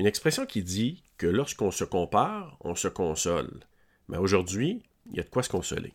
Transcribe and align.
Une 0.00 0.06
expression 0.06 0.46
qui 0.46 0.62
dit 0.62 1.02
que 1.18 1.26
lorsqu'on 1.26 1.70
se 1.70 1.84
compare, 1.84 2.56
on 2.60 2.74
se 2.74 2.88
console. 2.88 3.60
Mais 4.08 4.16
aujourd'hui, 4.16 4.82
il 5.10 5.18
y 5.18 5.20
a 5.20 5.22
de 5.22 5.28
quoi 5.28 5.42
se 5.42 5.50
consoler. 5.50 5.92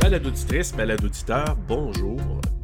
Balade 0.00 0.26
auditrice, 0.26 0.72
balade 0.72 1.04
auditeur, 1.04 1.54
bonjour. 1.68 2.18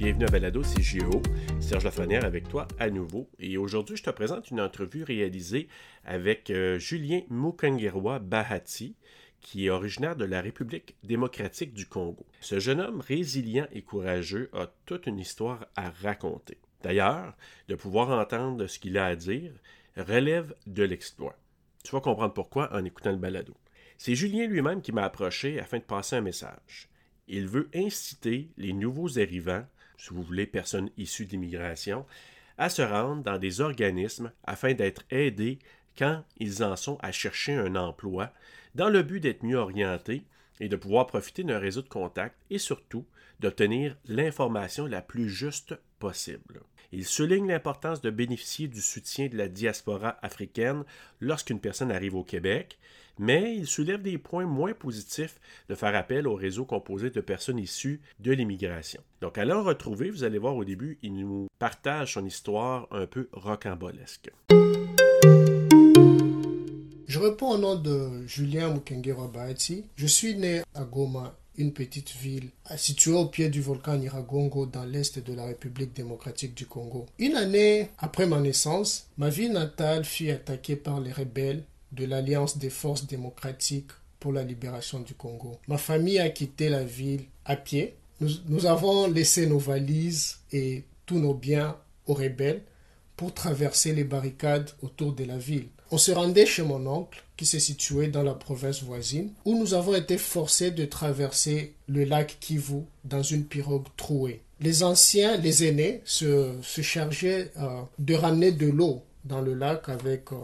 Bienvenue 0.07 0.27
à 0.27 0.31
Balado, 0.31 0.63
c'est 0.63 0.83
Géo. 0.83 1.21
Serge 1.59 1.83
Lafrenière 1.83 2.25
avec 2.25 2.49
toi 2.49 2.69
à 2.79 2.91
nouveau. 2.91 3.29
Et 3.41 3.57
aujourd'hui, 3.57 3.97
je 3.97 4.05
te 4.05 4.11
présente 4.11 4.53
une 4.53 4.61
entrevue 4.61 5.03
réalisée 5.03 5.67
avec 6.05 6.49
euh, 6.51 6.79
Julien 6.79 7.23
Mukangerwa 7.29 8.21
Bahati, 8.21 8.95
qui 9.41 9.67
est 9.67 9.71
originaire 9.71 10.15
de 10.15 10.25
la 10.25 10.41
République 10.41 10.95
démocratique 11.03 11.75
du 11.75 11.87
Congo. 11.87 12.25
Ce 12.41 12.61
jeune 12.61 12.81
homme 12.81 13.01
résilient 13.01 13.67
et 13.73 13.83
courageux 13.83 14.49
a 14.53 14.69
toute 14.85 15.09
une 15.09 15.19
histoire 15.19 15.67
à 15.75 15.91
raconter. 15.91 16.59
D'ailleurs, 16.85 17.35
de 17.67 17.75
pouvoir 17.75 18.11
entendre 18.11 18.69
ce 18.69 18.79
qu'il 18.79 18.99
a 18.99 19.07
à 19.07 19.17
dire 19.17 19.51
relève 19.97 20.55
de 20.69 20.85
l'exploit. 20.85 21.37
Tu 21.83 21.91
vas 21.91 22.01
comprendre 22.01 22.33
pourquoi 22.33 22.73
en 22.73 22.85
écoutant 22.85 23.11
le 23.11 23.17
balado. 23.17 23.57
C'est 23.99 24.15
Julien 24.15 24.47
lui-même 24.47 24.83
qui 24.83 24.93
m'a 24.93 25.03
approché 25.03 25.59
afin 25.59 25.79
de 25.79 25.83
passer 25.83 26.15
un 26.15 26.21
message. 26.21 26.89
Il 27.27 27.49
veut 27.49 27.69
inciter 27.75 28.51
les 28.57 28.73
nouveaux 28.73 29.19
arrivants, 29.19 29.67
si 29.97 30.11
vous 30.11 30.23
voulez, 30.23 30.47
personnes 30.47 30.91
issues 30.97 31.27
d'immigration, 31.27 32.07
à 32.59 32.69
se 32.69 32.83
rendre 32.83 33.23
dans 33.23 33.39
des 33.39 33.61
organismes 33.61 34.33
afin 34.45 34.73
d'être 34.73 35.05
aidés 35.11 35.59
quand 35.97 36.25
ils 36.39 36.63
en 36.63 36.77
sont 36.77 36.99
à 37.01 37.13
chercher 37.13 37.55
un 37.55 37.77
emploi, 37.77 38.33
dans 38.75 38.89
le 38.89 39.03
but 39.03 39.21
d'être 39.21 39.43
mieux 39.43 39.57
orientés 39.57 40.25
et 40.61 40.69
de 40.69 40.77
pouvoir 40.77 41.07
profiter 41.07 41.45
d'un 41.45 41.59
réseau 41.59 41.83
de 41.83 41.89
contacts 41.89 42.37
et 42.51 42.59
surtout 42.59 43.05
d'obtenir 43.41 43.97
l'information 44.07 44.87
la 44.87 45.03
plus 45.03 45.29
juste 45.29 45.75
possible. 45.99 46.61
Il 46.93 47.05
souligne 47.05 47.49
l'importance 47.49 48.01
de 48.01 48.11
bénéficier 48.11 48.69
du 48.69 48.81
soutien 48.81 49.29
de 49.29 49.37
la 49.37 49.49
diaspora 49.49 50.17
africaine 50.23 50.85
lorsqu'une 51.21 51.61
personne 51.61 51.91
arrive 51.91 52.15
au 52.15 52.23
Québec, 52.23 52.79
mais 53.19 53.57
il 53.57 53.67
soulève 53.67 54.03
des 54.03 54.19
points 54.19 54.47
moins 54.47 54.75
positifs 54.75 55.41
de 55.69 55.75
faire 55.75 55.95
appel 55.95 56.29
au 56.29 56.35
réseau 56.35 56.65
composé 56.65 57.11
de 57.11 57.21
personnes 57.21 57.59
issues 57.59 58.01
de 58.21 58.33
l'immigration. 58.33 59.03
Donc, 59.21 59.39
à 59.39 59.45
l'en 59.45 59.63
retrouver, 59.63 60.11
vous 60.11 60.25
allez 60.25 60.39
voir 60.39 60.57
au 60.57 60.65
début, 60.65 60.99
il 61.03 61.15
nous 61.15 61.49
partage 61.59 62.15
son 62.15 62.25
histoire 62.25 62.87
un 62.91 63.07
peu 63.07 63.29
rocambolesque. 63.33 64.31
Je 67.09 67.21
réponds 67.21 67.51
au 67.51 67.59
nom 67.59 67.77
de 67.77 68.27
Julien 68.27 68.75
Mukenge 68.75 69.15
Bahati. 69.33 69.85
Je 69.95 70.07
suis 70.09 70.35
né 70.35 70.63
à 70.75 70.83
Goma, 70.83 71.37
une 71.57 71.73
petite 71.73 72.11
ville 72.11 72.49
située 72.77 73.13
au 73.13 73.27
pied 73.27 73.49
du 73.49 73.61
volcan 73.61 73.97
Nyiragongo 73.97 74.67
dans 74.67 74.85
l'est 74.85 75.21
de 75.25 75.33
la 75.33 75.45
République 75.45 75.95
démocratique 75.95 76.55
du 76.55 76.67
Congo. 76.67 77.07
Une 77.21 77.37
année 77.37 77.91
après 77.99 78.27
ma 78.27 78.41
naissance, 78.41 79.07
ma 79.19 79.29
ville 79.29 79.53
natale 79.53 80.05
fut 80.05 80.31
attaquée 80.31 80.75
par 80.75 81.01
les 81.01 81.13
rebelles 81.13 81.63
de 81.93 82.05
l'Alliance 82.07 82.59
des 82.59 82.71
forces 82.71 83.07
démocratiques 83.07 83.93
pour 84.19 84.33
la 84.33 84.43
libération 84.43 84.99
du 84.99 85.15
Congo. 85.15 85.61
Ma 85.69 85.79
famille 85.79 86.19
a 86.19 86.29
quitté 86.31 86.69
la 86.69 86.83
ville 86.83 87.23
à 87.45 87.55
pied. 87.55 87.95
Nous 88.21 88.67
avons 88.67 89.07
laissé 89.07 89.47
nos 89.47 89.61
valises 89.61 90.39
et 90.51 90.83
tous 91.05 91.21
nos 91.21 91.35
biens 91.35 91.77
aux 92.09 92.15
rebelles 92.15 92.63
pour 93.17 93.33
traverser 93.33 93.95
les 93.95 94.05
barricades 94.05 94.71
autour 94.83 95.13
de 95.13 95.23
la 95.23 95.39
ville. 95.39 95.69
On 95.91 95.99
se 95.99 96.11
rendait 96.11 96.47
chez 96.47 96.63
mon 96.63 96.85
oncle, 96.87 97.23
qui 97.37 97.47
se 97.47 97.59
situait 97.59 98.09
dans 98.09 98.23
la 98.23 98.35
province 98.35 98.83
voisine, 98.83 99.31
où 99.45 99.57
nous 99.57 99.75
avons 99.75 99.95
été 99.95 100.19
forcés 100.19 100.71
de 100.71 100.85
traverser 100.85 101.75
le 101.87 102.05
lac 102.05 102.39
Kivu 102.41 102.83
dans 103.05 103.23
une 103.23 103.45
pirogue 103.45 103.87
trouée. 103.97 104.43
Les 104.61 104.83
anciens, 104.83 105.37
les 105.37 105.65
aînés, 105.65 106.03
se, 106.05 106.57
chargeaient 106.63 107.53
euh, 107.59 107.83
de 107.99 108.15
ramener 108.15 108.53
de 108.53 108.67
l'eau 108.67 109.03
dans 109.25 109.43
le 109.43 109.55
lac 109.55 109.89
avec 109.89 110.33
euh, 110.33 110.37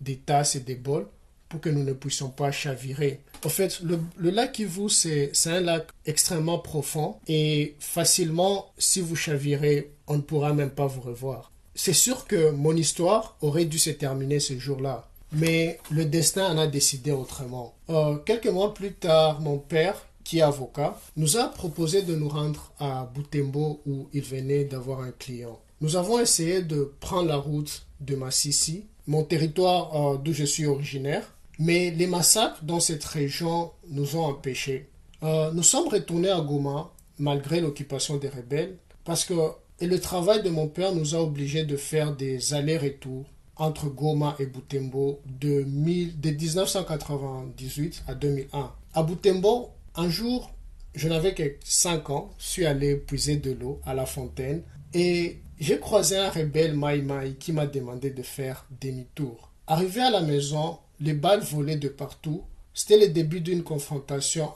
des 0.00 0.16
tasses 0.16 0.54
et 0.54 0.60
des 0.60 0.76
bols 0.76 1.08
pour 1.48 1.60
que 1.60 1.68
nous 1.68 1.82
ne 1.82 1.92
puissions 1.92 2.30
pas 2.30 2.50
chavirer. 2.50 3.20
En 3.44 3.48
fait, 3.48 3.80
le, 3.80 3.98
le 4.16 4.30
lac 4.30 4.52
Kivu, 4.52 4.88
c'est 4.88 5.32
un 5.46 5.60
lac 5.60 5.88
extrêmement 6.06 6.58
profond 6.58 7.16
et 7.28 7.74
facilement, 7.80 8.72
si 8.78 9.00
vous 9.00 9.16
chavirez, 9.16 9.90
on 10.06 10.16
ne 10.16 10.22
pourra 10.22 10.54
même 10.54 10.70
pas 10.70 10.86
vous 10.86 11.00
revoir. 11.02 11.52
C'est 11.78 11.92
sûr 11.92 12.26
que 12.26 12.50
mon 12.52 12.74
histoire 12.74 13.36
aurait 13.42 13.66
dû 13.66 13.78
se 13.78 13.90
terminer 13.90 14.40
ce 14.40 14.58
jour-là, 14.58 15.06
mais 15.32 15.78
le 15.90 16.06
destin 16.06 16.54
en 16.54 16.56
a 16.58 16.66
décidé 16.66 17.12
autrement. 17.12 17.74
Euh, 17.90 18.16
quelques 18.16 18.46
mois 18.46 18.72
plus 18.72 18.94
tard, 18.94 19.42
mon 19.42 19.58
père, 19.58 20.06
qui 20.24 20.38
est 20.38 20.42
avocat, 20.42 20.98
nous 21.16 21.36
a 21.36 21.44
proposé 21.48 22.00
de 22.00 22.16
nous 22.16 22.30
rendre 22.30 22.72
à 22.80 23.10
Butembo 23.14 23.82
où 23.86 24.08
il 24.14 24.22
venait 24.22 24.64
d'avoir 24.64 25.02
un 25.02 25.12
client. 25.12 25.60
Nous 25.82 25.96
avons 25.96 26.18
essayé 26.18 26.62
de 26.62 26.94
prendre 26.98 27.28
la 27.28 27.36
route 27.36 27.84
de 28.00 28.16
Massissi, 28.16 28.86
mon 29.06 29.22
territoire 29.22 30.14
euh, 30.14 30.16
d'où 30.16 30.32
je 30.32 30.44
suis 30.44 30.64
originaire, 30.64 31.30
mais 31.58 31.90
les 31.90 32.06
massacres 32.06 32.64
dans 32.64 32.80
cette 32.80 33.04
région 33.04 33.70
nous 33.90 34.16
ont 34.16 34.24
empêchés. 34.24 34.88
Euh, 35.22 35.50
nous 35.52 35.62
sommes 35.62 35.88
retournés 35.88 36.30
à 36.30 36.40
Goma 36.40 36.90
malgré 37.18 37.60
l'occupation 37.60 38.16
des 38.16 38.30
rebelles 38.30 38.78
parce 39.04 39.26
que 39.26 39.34
et 39.80 39.86
le 39.86 40.00
travail 40.00 40.42
de 40.42 40.48
mon 40.48 40.68
père 40.68 40.94
nous 40.94 41.14
a 41.14 41.18
obligés 41.18 41.64
de 41.64 41.76
faire 41.76 42.14
des 42.14 42.54
allers-retours 42.54 43.26
entre 43.56 43.88
Goma 43.88 44.36
et 44.38 44.46
Butembo 44.46 45.20
de, 45.26 45.64
1000, 45.64 46.20
de 46.20 46.30
1998 46.30 48.04
à 48.06 48.14
2001. 48.14 48.72
À 48.94 49.02
Butembo, 49.02 49.70
un 49.94 50.08
jour, 50.08 50.52
je 50.94 51.08
n'avais 51.08 51.34
que 51.34 51.56
5 51.64 52.10
ans, 52.10 52.30
je 52.38 52.46
suis 52.46 52.66
allé 52.66 52.96
puiser 52.96 53.36
de 53.36 53.52
l'eau 53.52 53.80
à 53.84 53.94
la 53.94 54.06
fontaine 54.06 54.62
et 54.94 55.38
j'ai 55.58 55.78
croisé 55.78 56.16
un 56.16 56.30
rebelle 56.30 56.76
Mai 56.76 57.02
Mai 57.02 57.36
qui 57.38 57.52
m'a 57.52 57.66
demandé 57.66 58.10
de 58.10 58.22
faire 58.22 58.66
demi-tour. 58.80 59.50
Arrivé 59.66 60.00
à 60.00 60.10
la 60.10 60.20
maison, 60.20 60.78
les 61.00 61.14
balles 61.14 61.42
volaient 61.42 61.76
de 61.76 61.88
partout. 61.88 62.44
C'était 62.72 62.98
le 62.98 63.08
début 63.08 63.40
d'une 63.40 63.62
confrontation 63.62 64.52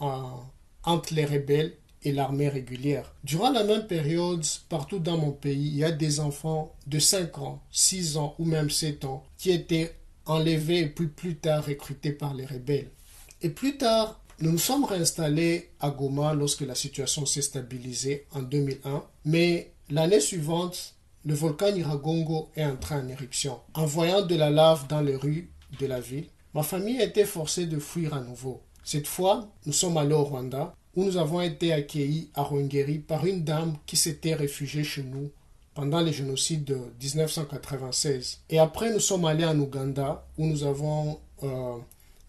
entre 0.85 1.15
les 1.15 1.25
rebelles 1.25 1.75
et 2.03 2.13
l'armée 2.13 2.49
régulière. 2.49 3.15
Durant 3.25 3.51
la 3.51 3.65
même 3.65 3.87
période, 3.87 4.45
partout 4.69 4.99
dans 4.99 5.19
mon 5.19 5.33
pays, 5.33 5.69
il 5.69 5.77
y 5.77 5.85
a 5.85 5.93
des 5.93 6.21
enfants 6.21 6.75
de 6.87 6.99
5 6.99 7.39
ans, 7.39 7.63
6 7.71 8.17
ans 8.17 8.35
ou 8.39 8.45
même 8.45 8.71
7 8.71 9.05
ans 9.05 9.23
qui 9.37 9.51
étaient 9.51 9.95
enlevés 10.27 10.87
puis 10.87 11.09
plus 11.09 11.37
tard 11.37 11.67
recrutés 11.67 12.13
par 12.13 12.35
les 12.35 12.47
rebelles. 12.47 12.91
Et 13.43 13.51
plus 13.51 13.77
tard, 13.77 14.21
nous 14.41 14.53
nous 14.53 14.59
sommes 14.59 14.85
réinstallés 14.85 15.71
à 15.81 15.91
Goma 15.91 16.33
lorsque 16.35 16.63
la 16.63 16.75
situation 16.75 17.27
s'est 17.27 17.43
stabilisée 17.43 18.27
en 18.33 18.41
2001, 18.41 19.03
mais 19.27 19.73
l'année 19.91 20.21
suivante, 20.21 20.95
le 21.25 21.35
volcan 21.35 21.75
Iragongo 21.75 22.49
est 22.57 22.65
entré 22.65 22.95
en 22.95 23.09
éruption. 23.09 23.59
En 23.75 23.85
voyant 23.85 24.23
de 24.23 24.35
la 24.35 24.49
lave 24.49 24.87
dans 24.89 25.03
les 25.03 25.17
rues 25.17 25.51
de 25.79 25.87
la 25.87 26.01
ville, 26.01 26.29
ma 26.55 26.63
famille 26.63 27.01
a 27.01 27.05
été 27.05 27.25
forcée 27.25 27.67
de 27.67 27.79
fuir 27.79 28.15
à 28.15 28.21
nouveau. 28.21 28.63
Cette 28.83 29.07
fois, 29.07 29.47
nous 29.67 29.75
sommes 29.75 29.99
allés 29.99 30.15
au 30.15 30.25
Rwanda 30.25 30.75
où 30.97 31.05
nous 31.05 31.17
avons 31.17 31.41
été 31.41 31.73
accueillis 31.73 32.31
à 32.35 32.43
Rwengeri 32.43 32.99
par 32.99 33.27
une 33.27 33.45
dame 33.45 33.77
qui 33.87 33.97
s'était 33.97 34.35
réfugiée 34.35 34.85
chez 34.85 35.03
nous 35.03 35.31
pendant 35.75 36.01
les 36.01 36.13
génocides 36.13 36.65
de 36.65 36.79
1996. 37.01 38.41
Et 38.51 38.59
après, 38.59 38.93
nous 38.93 39.01
sommes 39.01 39.25
allés 39.25 39.45
en 39.45 39.59
Ouganda, 39.59 40.27
où 40.37 40.47
nous 40.47 40.65
avons 40.65 41.21
euh, 41.43 41.77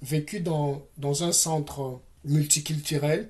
vécu 0.01 0.41
dans, 0.41 0.83
dans 0.97 1.23
un 1.23 1.31
centre 1.31 1.99
multiculturel, 2.23 3.29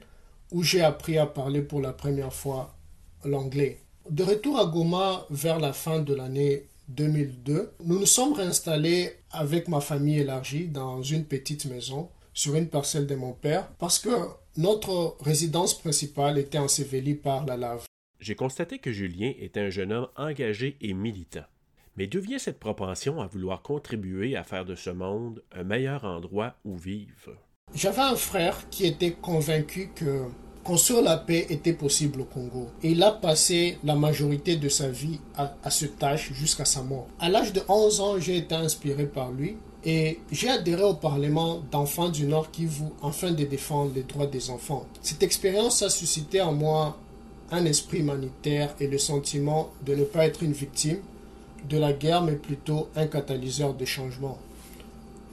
où 0.52 0.64
j'ai 0.64 0.82
appris 0.82 1.18
à 1.18 1.26
parler 1.26 1.62
pour 1.62 1.80
la 1.82 1.94
première 1.94 2.34
fois 2.34 2.76
l'anglais. 3.24 3.80
De 4.10 4.24
retour 4.24 4.60
à 4.60 4.66
Goma 4.66 5.26
vers 5.30 5.60
la 5.60 5.74
fin 5.74 6.00
de 6.00 6.14
l'année 6.14 6.68
2002, 6.90 7.72
nous 7.86 8.00
nous 8.00 8.06
sommes 8.06 8.34
réinstallés 8.34 9.14
avec 9.32 9.70
ma 9.70 9.80
famille 9.80 10.20
élargie 10.20 10.68
dans 10.68 11.02
une 11.02 11.24
petite 11.24 11.66
maison 11.66 12.10
sur 12.34 12.56
une 12.56 12.68
parcelle 12.68 13.08
de 13.08 13.16
mon 13.16 13.32
père 13.32 13.68
parce 13.80 14.00
que 14.00 14.10
notre 14.58 15.18
résidence 15.22 15.78
principale 15.78 16.38
était 16.38 16.58
ensevelie 16.58 17.16
par 17.16 17.46
la 17.46 17.58
lave. 17.58 17.86
J'ai 18.20 18.36
constaté 18.36 18.80
que 18.80 18.92
Julien 18.92 19.32
était 19.40 19.62
un 19.62 19.70
jeune 19.70 19.94
homme 19.94 20.08
engagé 20.16 20.78
et 20.82 20.94
militant. 20.94 21.46
Mais 21.98 22.08
d'où 22.08 22.22
vient 22.22 22.40
cette 22.40 22.60
propension 22.60 23.22
à 23.22 23.28
vouloir 23.28 23.62
contribuer 23.62 24.36
à 24.36 24.44
faire 24.44 24.66
de 24.66 24.76
ce 24.76 24.90
monde 24.90 25.44
un 25.52 25.64
meilleur 25.64 26.06
endroit 26.06 26.56
où 26.64 26.78
vivre? 26.78 27.36
J'avais 27.74 28.02
un 28.02 28.16
frère 28.16 28.70
qui 28.70 28.86
était 28.86 29.12
convaincu 29.12 29.90
que 29.96 30.26
construire 30.64 31.02
la 31.02 31.18
paix 31.18 31.48
était 31.50 31.74
possible 31.74 32.22
au 32.22 32.26
Congo. 32.26 32.70
Et 32.84 32.92
il 32.92 33.02
a 33.04 33.12
passé 33.12 33.78
la 33.84 33.96
majorité 33.96 34.58
de 34.58 34.70
sa 34.70 34.90
vie 34.90 35.20
à, 35.36 35.56
à 35.64 35.70
cette 35.70 35.98
tâche 35.98 36.32
jusqu'à 36.34 36.66
sa 36.66 36.84
mort. 36.84 37.08
À 37.20 37.30
l'âge 37.30 37.54
de 37.54 37.62
11 37.68 38.02
ans, 38.02 38.20
j'ai 38.20 38.38
été 38.38 38.56
inspiré 38.56 39.06
par 39.06 39.32
lui 39.32 39.58
et 39.84 40.20
j'ai 40.32 40.50
adhéré 40.50 40.84
au 40.84 40.94
Parlement 40.94 41.62
d'enfants 41.72 42.10
du 42.10 42.26
Nord 42.26 42.52
Kivu 42.52 42.84
afin 43.04 43.32
de 43.32 43.44
défendre 43.44 43.92
les 43.96 44.04
droits 44.04 44.28
des 44.28 44.50
enfants. 44.50 44.86
Cette 45.02 45.24
expérience 45.24 45.82
a 45.82 45.90
suscité 45.90 46.42
en 46.42 46.54
moi 46.54 46.98
un 47.52 47.66
esprit 47.66 48.00
humanitaire 48.00 48.76
et 48.80 48.88
le 48.88 48.98
sentiment 48.98 49.72
de 49.86 49.96
ne 49.96 50.04
pas 50.04 50.26
être 50.26 50.44
une 50.44 50.54
victime 50.54 51.00
de 51.70 51.78
la 51.78 51.94
guerre, 51.94 52.24
mais 52.24 52.36
plutôt 52.36 52.88
un 52.96 53.08
catalyseur 53.08 53.74
de 53.74 53.86
changement. 53.86 54.38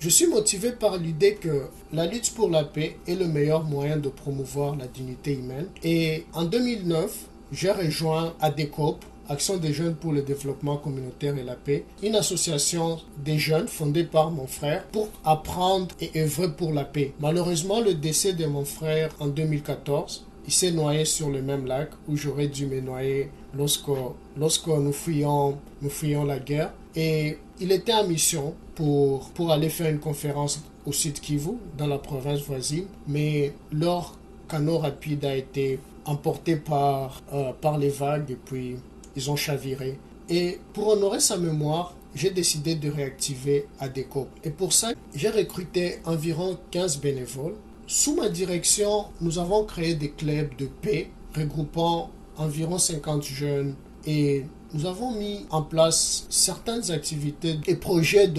Je 0.01 0.09
suis 0.09 0.27
motivé 0.27 0.73
par 0.73 0.97
l'idée 0.97 1.35
que 1.35 1.67
la 1.93 2.07
lutte 2.07 2.33
pour 2.35 2.49
la 2.49 2.65
paix 2.65 2.97
est 3.07 3.17
le 3.17 3.27
meilleur 3.27 3.65
moyen 3.65 3.97
de 3.97 4.09
promouvoir 4.09 4.77
la 4.77 4.87
dignité 4.87 5.33
humaine. 5.35 5.67
Et 5.83 6.25
en 6.35 6.45
2009, 6.45 7.27
j'ai 7.51 7.73
rejoint 7.73 8.35
ADECOP, 8.41 9.05
Action 9.29 9.57
des 9.59 9.73
jeunes 9.73 9.95
pour 9.95 10.13
le 10.13 10.23
développement 10.23 10.77
communautaire 10.77 11.37
et 11.37 11.45
la 11.45 11.55
paix, 11.55 11.85
une 12.03 12.17
association 12.17 12.99
des 13.25 13.39
jeunes 13.39 13.69
fondée 13.69 14.05
par 14.05 14.31
mon 14.31 14.47
frère 14.47 14.85
pour 14.87 15.09
apprendre 15.25 15.89
et 16.01 16.11
œuvrer 16.23 16.51
pour 16.53 16.73
la 16.73 16.85
paix. 16.85 17.13
Malheureusement, 17.21 17.81
le 17.81 17.95
décès 17.95 18.33
de 18.33 18.47
mon 18.47 18.65
frère 18.65 19.11
en 19.21 19.27
2014 19.27 20.25
il 20.49 20.53
s'est 20.55 20.71
noyé 20.71 21.05
sur 21.05 21.29
le 21.29 21.43
même 21.43 21.67
lac 21.67 21.91
où 22.09 22.17
j'aurais 22.17 22.49
dû 22.49 22.65
me 22.65 22.81
noyer 22.81 23.31
lorsque, 23.55 23.91
lorsque 24.35 24.67
nous, 24.67 24.93
fuyions, 24.93 25.59
nous 25.83 25.91
fuyions 25.91 26.25
la 26.25 26.39
guerre. 26.39 26.73
Et 26.97 27.37
il 27.61 27.71
était 27.71 27.93
en 27.93 28.09
mission 28.09 28.55
pour, 28.75 29.29
pour 29.31 29.53
aller 29.53 29.69
faire 29.69 29.91
une 29.91 29.99
conférence 29.99 30.63
au 30.87 30.93
sud 30.93 31.21
Kivu, 31.21 31.59
dans 31.77 31.87
la 31.87 31.99
province 31.99 32.41
voisine, 32.41 32.87
mais 33.07 33.53
leur 33.73 34.17
canot 34.49 34.79
rapide 34.79 35.27
a 35.27 35.37
été 35.37 35.81
emporté 36.07 36.57
par, 36.57 37.21
euh, 37.35 37.53
par 37.61 37.77
les 37.77 37.91
vagues 37.91 38.31
et 38.31 38.39
puis 38.43 38.77
ils 39.19 39.31
ont 39.31 39.37
chaviré. 39.37 39.99
Et 40.29 40.59
pour 40.73 40.89
honorer 40.89 41.21
sa 41.21 41.37
mémoire, 41.37 41.95
j'ai 42.15 42.31
décidé 42.31 42.75
de 42.75 42.91
réactiver 42.91 43.67
ADECOP. 43.81 44.29
Et 44.45 44.51
pour 44.51 44.73
ça, 44.73 44.93
j'ai 45.15 45.29
recruté 45.29 45.99
environ 46.05 46.59
15 46.71 47.01
bénévoles 47.01 47.55
sous 47.91 48.15
ma 48.15 48.29
direction, 48.29 49.07
nous 49.23 49.39
avons 49.39 49.65
créé 49.65 49.95
des 49.95 50.11
clubs 50.11 50.55
de 50.59 50.67
paix 50.67 51.11
regroupant 51.35 52.11
environ 52.37 52.77
50 52.77 53.25
jeunes 53.25 53.77
et 54.07 54.45
nous 54.75 54.85
avons 54.85 55.13
mis 55.13 55.47
en 55.49 55.63
place 55.63 56.27
certaines 56.29 56.91
activités 56.91 57.59
et 57.67 57.77
projets 57.77 58.31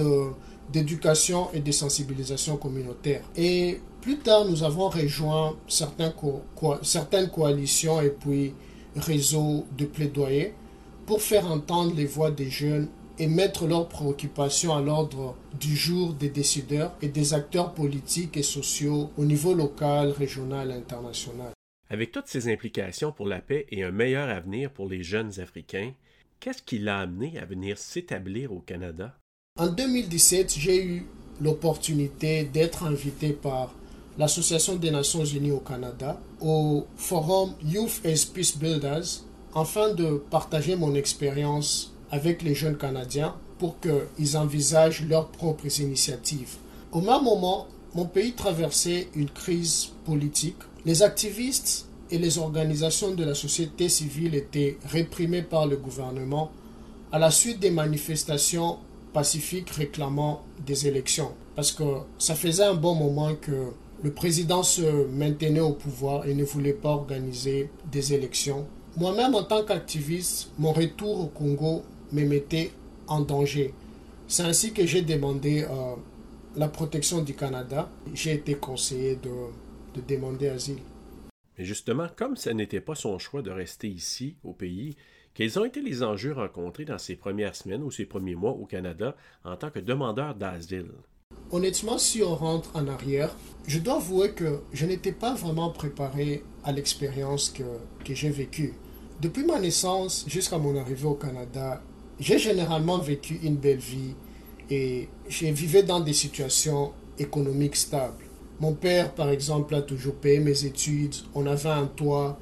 d'éducation 0.71 1.47
et 1.51 1.61
de 1.61 1.71
sensibilisation 1.71 2.57
communautaire. 2.57 3.23
Et 3.35 3.81
plus 4.01 4.19
tard, 4.19 4.45
nous 4.45 4.61
avons 4.61 4.87
rejoint 4.87 5.55
certaines 5.67 6.13
coalitions 7.31 8.01
et 8.01 8.09
puis 8.11 8.53
réseaux 8.95 9.65
de 9.75 9.85
plaidoyer 9.85 10.53
pour 11.09 11.23
faire 11.23 11.47
entendre 11.47 11.95
les 11.95 12.05
voix 12.05 12.29
des 12.29 12.51
jeunes 12.51 12.87
et 13.17 13.25
mettre 13.25 13.65
leurs 13.65 13.89
préoccupations 13.89 14.75
à 14.75 14.79
l'ordre 14.79 15.35
du 15.59 15.75
jour 15.75 16.13
des 16.13 16.29
décideurs 16.29 16.95
et 17.01 17.07
des 17.07 17.33
acteurs 17.33 17.73
politiques 17.73 18.37
et 18.37 18.43
sociaux 18.43 19.09
au 19.17 19.25
niveau 19.25 19.55
local, 19.55 20.11
régional 20.11 20.69
et 20.69 20.75
international. 20.75 21.49
Avec 21.89 22.11
toutes 22.11 22.27
ces 22.27 22.47
implications 22.53 23.11
pour 23.11 23.25
la 23.25 23.39
paix 23.39 23.65
et 23.71 23.81
un 23.81 23.89
meilleur 23.89 24.29
avenir 24.29 24.69
pour 24.69 24.87
les 24.87 25.01
jeunes 25.01 25.39
Africains, 25.39 25.93
qu'est-ce 26.39 26.61
qui 26.61 26.77
l'a 26.77 26.99
amené 26.99 27.39
à 27.39 27.45
venir 27.45 27.79
s'établir 27.79 28.53
au 28.53 28.59
Canada? 28.59 29.17
En 29.59 29.65
2017, 29.65 30.53
j'ai 30.59 30.85
eu 30.85 31.07
l'opportunité 31.41 32.43
d'être 32.43 32.83
invité 32.83 33.33
par 33.33 33.73
l'Association 34.19 34.75
des 34.75 34.91
Nations 34.91 35.25
Unies 35.25 35.53
au 35.53 35.59
Canada 35.59 36.21
au 36.39 36.85
forum 36.97 37.55
Youth 37.63 37.99
as 38.05 38.25
Peace 38.25 38.55
Builders 38.55 39.23
afin 39.55 39.93
de 39.93 40.21
partager 40.29 40.75
mon 40.75 40.95
expérience 40.95 41.93
avec 42.11 42.41
les 42.41 42.55
jeunes 42.55 42.77
Canadiens 42.77 43.35
pour 43.57 43.77
qu'ils 43.79 44.37
envisagent 44.37 45.05
leurs 45.07 45.27
propres 45.27 45.81
initiatives. 45.81 46.57
Au 46.91 47.01
même 47.01 47.23
moment, 47.23 47.67
mon 47.95 48.05
pays 48.05 48.33
traversait 48.33 49.07
une 49.15 49.29
crise 49.29 49.89
politique. 50.05 50.57
Les 50.85 51.03
activistes 51.03 51.87
et 52.11 52.17
les 52.17 52.37
organisations 52.37 53.13
de 53.13 53.23
la 53.23 53.35
société 53.35 53.89
civile 53.89 54.35
étaient 54.35 54.77
réprimés 54.85 55.41
par 55.41 55.67
le 55.67 55.77
gouvernement 55.77 56.51
à 57.11 57.19
la 57.19 57.31
suite 57.31 57.59
des 57.59 57.71
manifestations 57.71 58.77
pacifiques 59.13 59.71
réclamant 59.71 60.43
des 60.65 60.87
élections. 60.87 61.31
Parce 61.55 61.71
que 61.71 61.83
ça 62.17 62.35
faisait 62.35 62.63
un 62.63 62.75
bon 62.75 62.95
moment 62.95 63.35
que 63.35 63.71
le 64.01 64.11
président 64.11 64.63
se 64.63 65.07
maintenait 65.07 65.59
au 65.59 65.73
pouvoir 65.73 66.25
et 66.27 66.33
ne 66.33 66.43
voulait 66.43 66.73
pas 66.73 66.89
organiser 66.89 67.69
des 67.91 68.13
élections. 68.13 68.65
Moi-même, 68.99 69.33
en 69.33 69.43
tant 69.43 69.63
qu'activiste, 69.63 70.51
mon 70.57 70.73
retour 70.73 71.21
au 71.21 71.27
Congo 71.27 71.83
me 72.11 72.25
mettait 72.25 72.73
en 73.07 73.21
danger. 73.21 73.73
C'est 74.27 74.43
ainsi 74.43 74.73
que 74.73 74.85
j'ai 74.85 75.03
demandé 75.03 75.63
euh, 75.63 75.95
la 76.57 76.67
protection 76.67 77.21
du 77.21 77.33
Canada. 77.33 77.89
J'ai 78.13 78.33
été 78.33 78.55
conseillé 78.55 79.15
de, 79.15 79.29
de 79.95 80.01
demander 80.05 80.49
asile. 80.49 80.79
Mais 81.57 81.63
justement, 81.63 82.07
comme 82.13 82.35
ce 82.35 82.49
n'était 82.49 82.81
pas 82.81 82.93
son 82.93 83.17
choix 83.19 83.41
de 83.41 83.51
rester 83.51 83.87
ici, 83.87 84.35
au 84.43 84.51
pays, 84.51 84.97
quels 85.33 85.57
ont 85.57 85.63
été 85.63 85.81
les 85.81 86.03
enjeux 86.03 86.33
rencontrés 86.33 86.83
dans 86.83 86.97
ses 86.97 87.15
premières 87.15 87.55
semaines 87.55 87.83
ou 87.83 87.91
ses 87.91 88.05
premiers 88.05 88.35
mois 88.35 88.51
au 88.51 88.65
Canada 88.65 89.15
en 89.45 89.55
tant 89.55 89.69
que 89.69 89.79
demandeur 89.79 90.35
d'asile? 90.35 90.91
Honnêtement, 91.51 91.99
si 91.99 92.21
on 92.21 92.35
rentre 92.35 92.75
en 92.75 92.85
arrière, 92.89 93.33
je 93.65 93.79
dois 93.79 93.95
avouer 93.95 94.31
que 94.31 94.59
je 94.73 94.85
n'étais 94.85 95.13
pas 95.13 95.35
vraiment 95.35 95.69
préparé 95.69 96.43
à 96.65 96.73
l'expérience 96.73 97.49
que, 97.49 97.63
que 98.03 98.13
j'ai 98.13 98.29
vécue. 98.29 98.73
Depuis 99.21 99.43
ma 99.43 99.59
naissance 99.59 100.23
jusqu'à 100.27 100.57
mon 100.57 100.77
arrivée 100.77 101.05
au 101.05 101.15
Canada, 101.15 101.81
j'ai 102.21 102.39
généralement 102.39 102.99
vécu 102.99 103.37
une 103.43 103.57
belle 103.57 103.79
vie 103.79 104.15
et 104.69 105.09
j'ai 105.27 105.51
vécu 105.51 105.85
dans 105.85 105.99
des 105.99 106.13
situations 106.13 106.93
économiques 107.17 107.75
stables. 107.75 108.23
Mon 108.61 108.73
père, 108.73 109.13
par 109.13 109.29
exemple, 109.29 109.75
a 109.75 109.81
toujours 109.81 110.15
payé 110.15 110.39
mes 110.39 110.63
études, 110.63 111.15
on 111.35 111.45
avait 111.47 111.67
un 111.67 111.87
toit, 111.87 112.39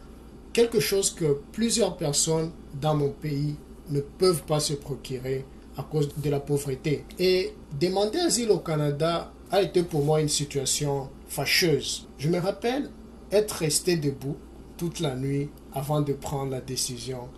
quelque 0.53 0.79
chose 0.79 1.09
que 1.09 1.39
plusieurs 1.51 1.97
personnes 1.97 2.51
dans 2.79 2.95
mon 2.95 3.09
pays 3.09 3.55
ne 3.89 4.01
peuvent 4.01 4.43
pas 4.43 4.59
se 4.59 4.73
procurer 4.73 5.45
à 5.77 5.81
cause 5.81 6.09
de 6.15 6.29
la 6.29 6.39
pauvreté. 6.39 7.05
Et 7.17 7.53
demander 7.79 8.19
asile 8.19 8.51
au 8.51 8.59
Canada 8.59 9.31
a 9.49 9.63
été 9.63 9.81
pour 9.81 10.05
moi 10.05 10.21
une 10.21 10.29
situation 10.29 11.09
fâcheuse. 11.27 12.07
Je 12.19 12.29
me 12.29 12.37
rappelle 12.37 12.91
être 13.31 13.53
resté 13.53 13.97
debout 13.97 14.37
toute 14.77 14.99
la 14.99 15.15
nuit 15.15 15.49
avant 15.73 16.01
de 16.01 16.13
prendre 16.13 16.51
la 16.51 16.61
décision 16.61 17.29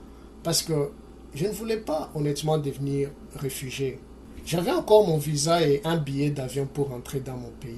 parce 0.44 0.62
que 0.62 0.92
je 1.34 1.46
ne 1.46 1.52
voulais 1.52 1.78
pas 1.78 2.12
honnêtement 2.16 2.58
devenir 2.58 3.10
réfugié. 3.36 4.00
J'avais 4.46 4.72
encore 4.72 5.08
mon 5.08 5.18
visa 5.18 5.62
et 5.62 5.82
un 5.84 5.98
billet 5.98 6.32
d'avion 6.32 6.66
pour 6.66 6.90
rentrer 6.90 7.20
dans 7.20 7.38
mon 7.38 7.52
pays. 7.60 7.76